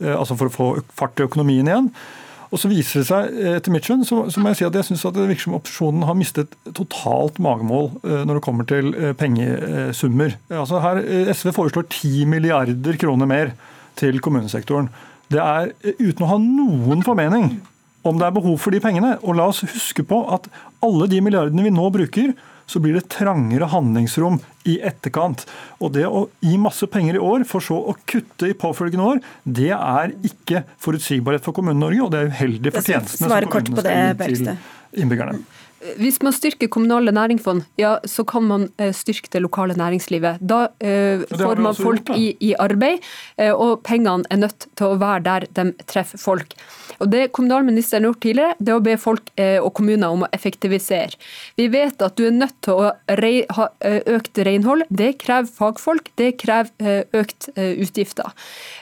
[0.00, 1.90] altså for å få fart i økonomien igjen.
[2.54, 4.86] Og så viser det seg, etter mitt skjønn, så, så, må jeg si at jeg
[4.86, 10.36] syns det virker som opposisjonen har mistet totalt magemål når det kommer til pengesummer.
[10.54, 11.02] Altså her,
[11.34, 13.54] SV foreslår 10 milliarder kroner mer
[13.98, 14.88] til kommunesektoren.
[15.32, 17.56] Det er uten å ha noen formening
[18.04, 19.16] om det er behov for de pengene.
[19.24, 20.48] Og la oss huske på at
[20.84, 22.34] alle de milliardene vi nå bruker,
[22.66, 24.38] så blir det trangere handlingsrom
[24.68, 25.44] i etterkant.
[25.84, 29.20] Og det å gi masse penger i år, for så å kutte i påfølgende år,
[29.44, 34.32] det er ikke forutsigbarhet for Kommune-Norge, og det er uheldig for tjenestene som kommunene skal
[34.32, 35.42] gi til innbyggerne.
[36.00, 40.40] Hvis man styrker kommunale næringsfond, ja, så kan man styrke det lokale næringslivet.
[40.40, 43.04] Da eh, får man folk i, i, arbeid,
[43.38, 46.54] eh, og pengene er nødt til å være der de treffer folk.
[47.02, 50.24] Og Det kommunalministeren har gjort tidligere, det er å be folk eh, og kommuner om
[50.24, 51.18] å effektivisere.
[51.58, 53.68] Vi vet at du er nødt til å rei, ha
[54.14, 54.86] økt renhold.
[54.88, 58.30] Det krever fagfolk, det krever økt utgifter.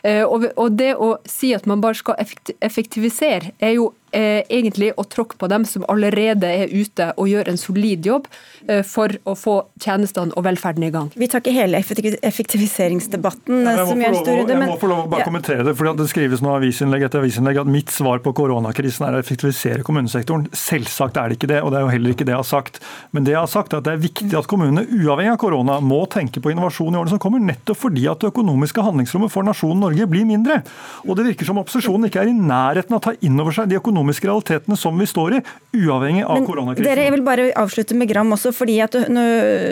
[0.04, 5.04] Og, og det å si at man bare skal effektivisere, er jo eh, egentlig å
[5.08, 8.28] tråkke på dem som allerede er ute og gjør en solid jobb
[8.68, 11.10] eh, for å få tjenestene og velferden i gang.
[11.16, 13.62] Vi tar ikke hele effektiviseringsdebatten.
[13.66, 15.28] Ja, jeg, runde, men jeg må få lov å bare ja.
[15.30, 15.74] kommentere det.
[15.78, 19.86] for Det skrives nå avisinnlegg etter avisinnlegg at mitt svar på koronakrisen er å effektivisere
[19.86, 20.48] kommunesektoren.
[20.56, 22.82] Selvsagt er det ikke det, og det er jo heller ikke det jeg har sagt.
[23.16, 25.78] Men det jeg har sagt er at det er viktig at kommunene uavhengig av korona
[25.82, 29.46] må tenke på innovasjon i årene som kommer, nettopp fordi at det økonomiske handlingsrommet for
[29.46, 30.60] nasjonen Norge blir mindre.
[31.06, 33.70] Og det virker som opposisjonen ikke er i nærheten av å ta inn over seg
[33.70, 35.42] de økonomiske realitetene som vi står i,
[35.84, 36.88] uavhengig av Men, koronakrisen.
[36.88, 39.20] Dere, jeg vil bare avslutte med Gram også, fordi at du,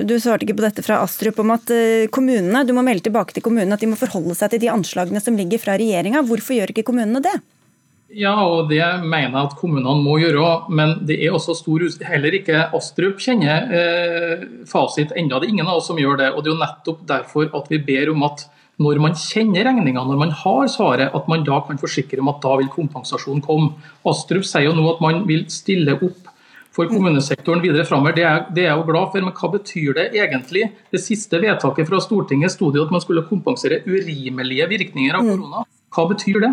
[0.07, 1.72] du svarte ikke på dette fra Astrup om at
[2.14, 5.22] kommunene, du må melde tilbake til kommunene at de må forholde seg til de anslagene
[5.22, 6.22] som ligger fra regjeringa.
[6.28, 7.41] Hvorfor gjør ikke kommunene det?
[8.11, 10.47] Ja, og det mener jeg at kommunene må gjøre.
[10.74, 15.39] Men det er også stor Heller ikke Astrup kjenner eh, fasit ennå.
[15.39, 16.33] Det er ingen av oss som gjør det.
[16.35, 18.49] og Det er jo nettopp derfor at vi ber om at
[18.81, 22.41] når man kjenner regninga, når man har svaret, at man da kan forsikre om at
[22.45, 23.74] da vil kompensasjonen komme.
[24.09, 26.31] Astrup sier jo nå at man vil stille opp
[26.74, 28.16] for kommunesektoren videre framover.
[28.16, 28.26] Det,
[28.57, 30.68] det, er jeg jo glad for, men hva betyr det egentlig?
[30.95, 35.66] Det siste vedtaket fra Stortinget sto det at man skulle kompensere urimelige virkninger av korona.
[35.91, 36.53] Hva betyr det?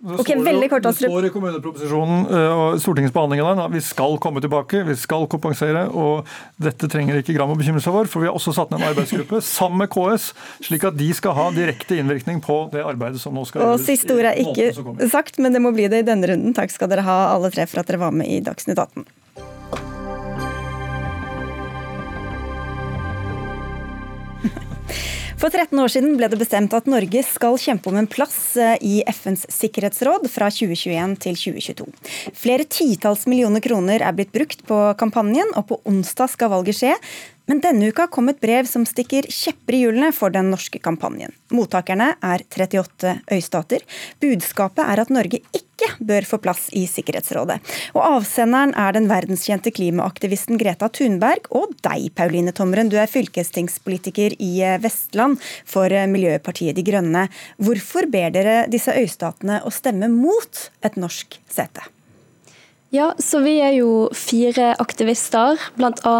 [0.00, 4.14] Står, veldig kort, det står i kommuneproposisjonen eh, og Stortingets behandling av den vi skal
[4.22, 5.82] komme tilbake, vi skal kompensere.
[5.92, 8.80] og Dette trenger ikke Gram å bekymre seg for, for vi har også satt ned
[8.80, 10.30] en arbeidsgruppe sammen med KS,
[10.64, 13.76] slik at de skal ha direkte innvirkning på det arbeidet som nå skal gjøres.
[13.76, 16.56] Og Siste ord er ikke sagt, men det må bli det i denne runden.
[16.56, 19.04] Takk skal dere ha alle tre for at dere var med i Dagsnytt 18.
[25.40, 28.74] For 13 år siden ble det bestemt at Norge skal kjempe om en plass eh,
[28.84, 31.86] i FNs sikkerhetsråd fra 2021 til 2022.
[32.36, 36.92] Flere titalls millioner kroner er blitt brukt på kampanjen, og på onsdag skal valget skje.
[37.50, 41.32] Men denne uka kom et brev som stikker kjepper i hjulene for den norske kampanjen.
[41.50, 43.82] Mottakerne er 38 øystater.
[44.22, 47.58] Budskapet er at Norge ikke bør få plass i Sikkerhetsrådet.
[47.96, 52.92] Og avsenderen er den verdenskjente klimaaktivisten Greta Thunberg og deg, Pauline Tomren.
[52.92, 54.52] Du er fylkestingspolitiker i
[54.84, 57.26] Vestland for Miljøpartiet De Grønne.
[57.58, 61.90] Hvorfor ber dere disse øystatene å stemme mot et norsk sete?
[62.90, 66.14] Ja, så vi er jo fire aktivister, bl.a.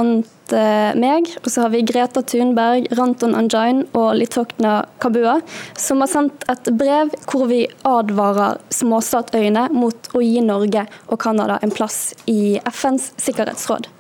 [0.51, 1.27] Eh, meg.
[1.43, 5.41] Og så har vi Greta Thunberg, Ranton Anjain og Litokna Kabua,
[5.79, 11.59] som har sendt et brev hvor vi advarer småstatøyene mot å gi Norge og Canada
[11.63, 13.91] en plass i FNs sikkerhetsråd.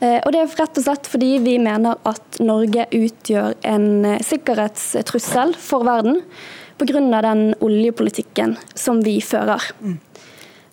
[0.00, 4.20] Eh, og Det er rett og slett fordi vi mener at Norge utgjør en eh,
[4.24, 6.20] sikkerhetstrussel for verden
[6.80, 7.00] pga.
[7.00, 9.60] den oljepolitikken som vi fører.
[9.80, 9.98] Mm.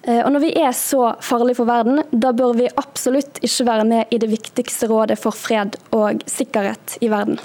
[0.08, 3.88] Eh, og Når vi er så farlige for verden, da bør vi absolutt ikke være
[3.90, 7.40] med i det viktigste rådet for fred og sikkerhet i verden.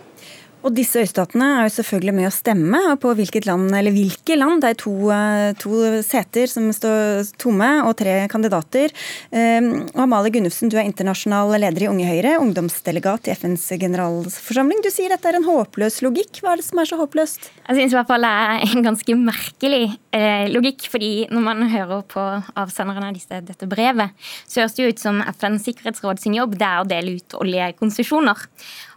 [0.62, 4.62] Og disse øystatene er jo selvfølgelig med å stemme på hvilket land, eller hvilke land.
[4.62, 8.92] Det er to, eh, to seter som står tomme, og tre kandidater.
[9.32, 14.82] Og Amalie Gunnufsen, du er internasjonal leder i Unge Høyre, ungdomsdelegat i FNs generalforsamling.
[14.82, 16.40] Du sier dette er en håpløs logikk.
[16.42, 17.50] Hva er det som er så håpløst?
[17.68, 19.82] Jeg syns i hvert fall det er en ganske merkelig
[20.12, 20.88] eh, logikk.
[20.92, 22.22] fordi når man hører på
[22.58, 24.14] avsenderen av disse, dette brevet,
[24.46, 27.36] så høres det jo ut som FNs sikkerhetsråd sin jobb det er å dele ut
[27.38, 28.46] oljekonsesjoner.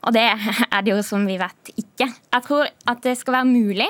[0.05, 2.07] Og det er det jo som vi vet ikke.
[2.07, 3.89] Jeg tror at det skal være mulig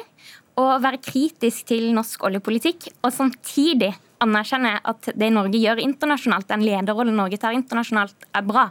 [0.56, 3.92] å være kritisk til norsk oljepolitikk, og samtidig
[4.24, 8.70] anerkjenne at det Norge gjør internasjonalt, den lederrollen Norge tar internasjonalt, er bra.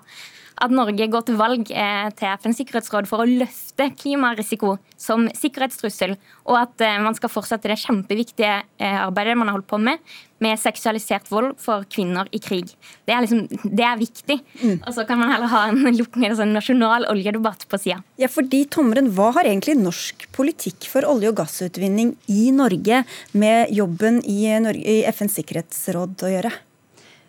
[0.62, 6.14] At Norge går til valg til FNs sikkerhetsråd for å løfte klimarisiko som sikkerhetstrussel,
[6.46, 10.02] og at eh, man skal fortsette det kjempeviktige eh, arbeidet man har holdt på med
[10.44, 12.72] med seksualisert vold for kvinner i krig.
[13.06, 14.38] Det er, liksom, det er viktig.
[14.60, 14.76] Mm.
[14.82, 15.86] Og så kan man heller ha en,
[16.44, 18.00] en nasjonal oljedebatt på sida.
[18.20, 23.72] Ja, fordi Tomren, hva har egentlig norsk politikk for olje- og gassutvinning i Norge med
[23.74, 26.54] jobben i, Norge, i FNs sikkerhetsråd å gjøre?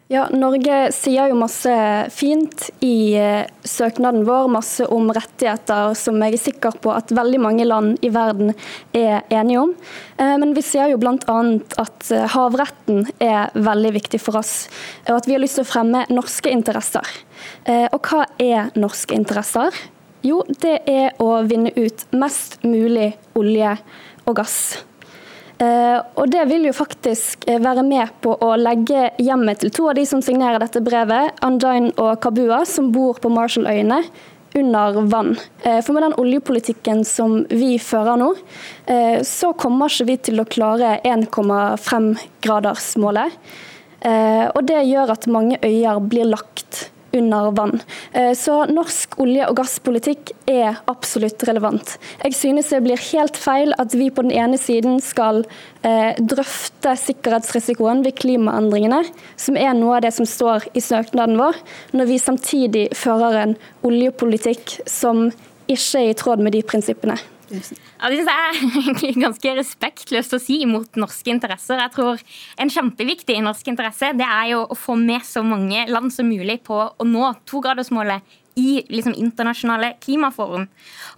[0.06, 1.72] Ja, Norge sier jo masse
[2.14, 7.39] fint i eh, søknaden vår, masse om rettigheter som jeg er sikker på at veldig
[7.41, 8.53] mange land i verden
[8.93, 9.74] er enige om.
[10.22, 11.39] Eh, men vi sier jo bl.a.
[11.82, 14.53] at eh, havretten er veldig viktig for oss,
[15.10, 17.10] og at vi har lyst til å fremme norske interesser.
[17.66, 19.74] Og hva er norske interesser?
[20.26, 23.74] Jo, det er å vinne ut mest mulig olje
[24.26, 24.60] og gass.
[25.58, 29.88] Eh, og Det vil jo faktisk eh, være med på å legge hjemmet til to
[29.88, 34.03] av de som signerer dette brevet, Anjain og Kabua, som bor på Marshalløyene
[34.56, 35.38] under vann.
[35.64, 38.36] Eh, for med den oljepolitikken som vi fører nå,
[39.28, 43.32] så kommer ikke vi til å klare 1,5-gradersmålet.
[44.06, 47.82] Og det gjør at mange øyer blir lagt under vann.
[48.13, 51.95] Eh, så norsk olje- og gasspolitikk er absolutt relevant.
[52.24, 55.43] Jeg synes det blir helt feil at vi på den ene siden skal
[55.84, 59.03] eh, drøfte sikkerhetsrisikoen ved klimaendringene,
[59.38, 61.61] som er noe av det som står i søknaden vår,
[61.95, 63.55] når vi samtidig fører en
[63.86, 65.30] oljepolitikk som
[65.66, 67.18] ikke er i tråd med de prinsippene.
[67.52, 71.82] Ja, det er ganske respektløst å si mot norske interesser.
[71.82, 72.24] Jeg tror
[72.62, 76.62] En kjempeviktig norsk interesse det er jo å få med så mange land som mulig
[76.66, 80.68] på å nå togradersmålet i liksom, internasjonale klimaforum.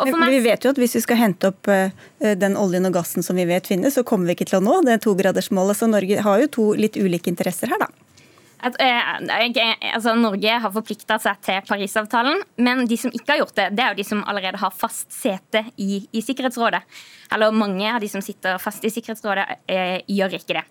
[0.02, 0.30] Meg...
[0.34, 3.38] vi vet jo at Hvis vi skal hente opp uh, den oljen og gassen som
[3.38, 5.78] vi vet finnes, så kommer vi ikke til å nå det togradersmålet.
[5.78, 8.07] Så Norge har jo to litt ulike interesser her, da.
[8.58, 13.58] At, eh, altså, Norge har forplikta seg til Parisavtalen, men de som ikke har gjort
[13.60, 16.82] det, det er jo de som allerede har fast sete i, i Sikkerhetsrådet.
[17.34, 20.66] Eller mange av de som sitter fast i Sikkerhetsrådet, eh, gjør ikke det.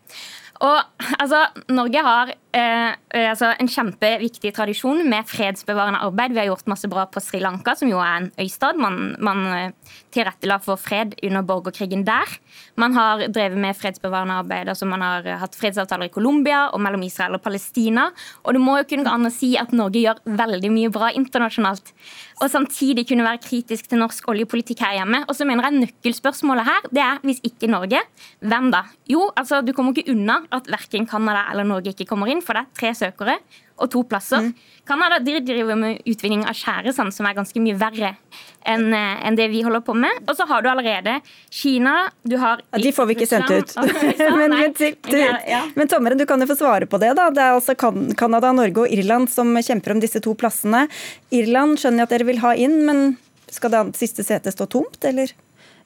[0.65, 1.43] Og altså,
[1.75, 6.33] Norge har eh, eh, altså, en kjempeviktig tradisjon med fredsbevarende arbeid.
[6.35, 8.79] Vi har gjort masse bra på Sri Lanka, som jo er en øystad.
[8.81, 12.37] Man, man eh, tilrettela for fred under borgerkrigen der.
[12.81, 14.69] Man har drevet med fredsbevarende arbeid.
[14.73, 18.09] altså Man har hatt fredsavtaler i Colombia og mellom Israel og Palestina.
[18.45, 21.13] Og det må jo kunne gå an å si at Norge gjør veldig mye bra
[21.13, 21.93] internasjonalt.
[22.37, 25.23] Og samtidig kunne være kritisk til norsk oljepolitikk her hjemme.
[25.25, 28.03] Og så mener jeg Nøkkelspørsmålet her det er hvis ikke Norge,
[28.45, 28.83] hvem da?
[29.09, 32.59] Jo, altså du kommer ikke unna at verken Canada eller Norge ikke kommer inn, for
[32.59, 33.39] det er tre søkere
[33.77, 34.47] og to plasser.
[34.47, 34.53] Mm.
[34.87, 38.15] Canada driver med utvinning av tjæresand, som er ganske mye verre
[38.67, 40.23] enn eh, en det vi holder på med.
[40.27, 41.19] Og så har du allerede
[41.53, 43.75] Kina du har ja, De får vi ikke sendt ut.
[44.39, 45.21] men, men, du,
[45.77, 47.15] men Tommeren, du kan jo få svare på det.
[47.19, 47.29] da.
[47.35, 50.87] Det er altså Canada, Norge og Irland som kjemper om disse to plassene.
[51.35, 53.05] Irland skjønner jeg at dere vil ha inn, men
[53.53, 55.31] skal det siste setet stå tomt, eller?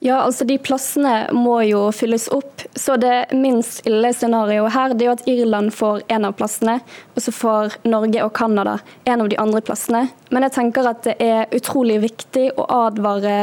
[0.03, 2.63] Ja, altså De plassene må jo fylles opp.
[2.73, 6.79] Så det minst ille scenarioet her det er jo at Irland får en av plassene,
[7.13, 10.07] og så får Norge og Canada en av de andre plassene.
[10.33, 13.37] Men jeg tenker at det er utrolig viktig å advare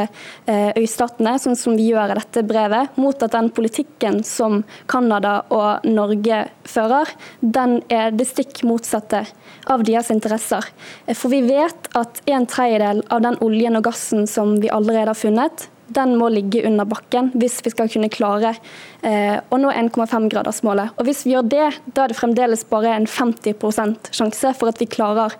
[0.50, 5.38] eh, øystatene, sånn som vi gjør i dette brevet, mot at den politikken som Canada
[5.54, 9.22] og Norge fører, den er det stikk motsatte
[9.70, 10.66] av deres interesser.
[11.14, 15.26] For vi vet at en tredjedel av den oljen og gassen som vi allerede har
[15.26, 18.54] funnet, den må ligge under bakken hvis vi skal kunne klare
[19.02, 20.98] eh, å nå 1,5-gradersmålet.
[20.98, 24.82] Og Hvis vi gjør det, da er det fremdeles bare en 50% sjanse for at
[24.82, 25.36] vi klarer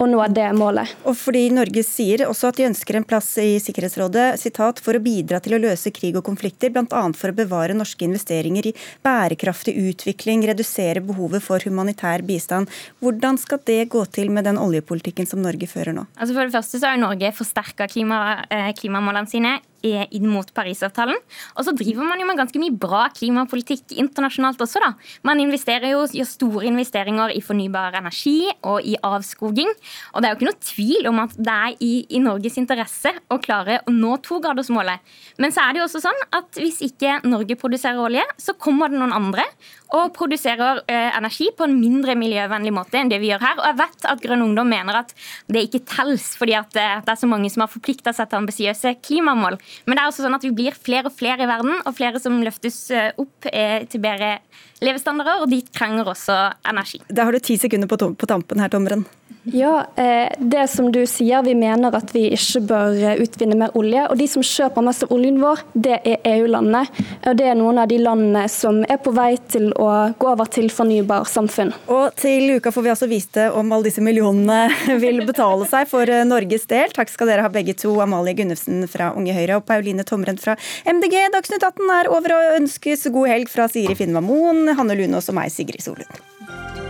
[0.00, 0.94] å nå det målet.
[1.08, 5.02] Og fordi Norge sier også at de ønsker en plass i Sikkerhetsrådet citat, for å
[5.04, 7.02] bidra til å løse krig og konflikter, bl.a.
[7.16, 8.74] for å bevare norske investeringer i
[9.04, 12.70] bærekraftig utvikling, redusere behovet for humanitær bistand.
[13.04, 16.06] Hvordan skal det gå til med den oljepolitikken som Norge fører nå?
[16.16, 21.18] Altså For det første så har Norge forsterka klima, eh, klimamålene sine inn mot Parisavtalen.
[21.56, 24.92] Og så driver man jo med ganske mye bra klimapolitikk internasjonalt også, da.
[25.26, 29.70] Man investerer jo, gjør store investeringer i fornybar energi og i avskoging.
[30.14, 33.14] Og det er jo ikke noe tvil om at det er i, i Norges interesse
[33.30, 35.00] å klare å nå togradersmålet.
[35.40, 38.90] Men så er det jo også sånn at hvis ikke Norge produserer olje, så kommer
[38.90, 39.46] det noen andre
[39.96, 43.58] og produserer eh, energi på en mindre miljøvennlig måte enn det vi gjør her.
[43.58, 45.14] Og jeg vet at Grønn Ungdom mener at
[45.50, 48.40] det ikke telles fordi at eh, det er så mange som har forplikta seg til
[48.42, 49.58] ambisiøse klimamål.
[49.86, 52.22] Men det er også sånn at vi blir flere og flere i verden, og flere
[52.22, 54.36] som løftes eh, opp eh, til bedre
[54.84, 56.36] levestandarder, og de trenger også
[56.70, 57.02] energi.
[57.08, 59.04] Da har du ti sekunder på, på tampen her, Tommeren.
[59.52, 63.74] Ja, eh, det som du sier, vi mener at vi ikke bør eh, utvinne mer
[63.78, 64.04] olje.
[64.10, 66.84] Og de som kjøper mest av oljen vår, det er EU-landene.
[67.30, 69.90] Og det er noen av de landene som er på vei til å
[70.20, 71.72] gå over til fornybar samfunn.
[71.90, 74.70] Og til uka får vi altså vite om alle disse millionene
[75.04, 76.94] vil betale seg for eh, Norges del.
[76.94, 80.56] Takk skal dere ha begge to, Amalie Gunnufsen fra Unge Høyre og Pauline Tomren fra
[80.86, 81.16] MDG.
[81.34, 85.40] Dagsnytt 18 er over og ønskes god helg fra Siri Finnva Moen, Hanne Lunås og
[85.40, 86.89] meg, Sigrid Solund.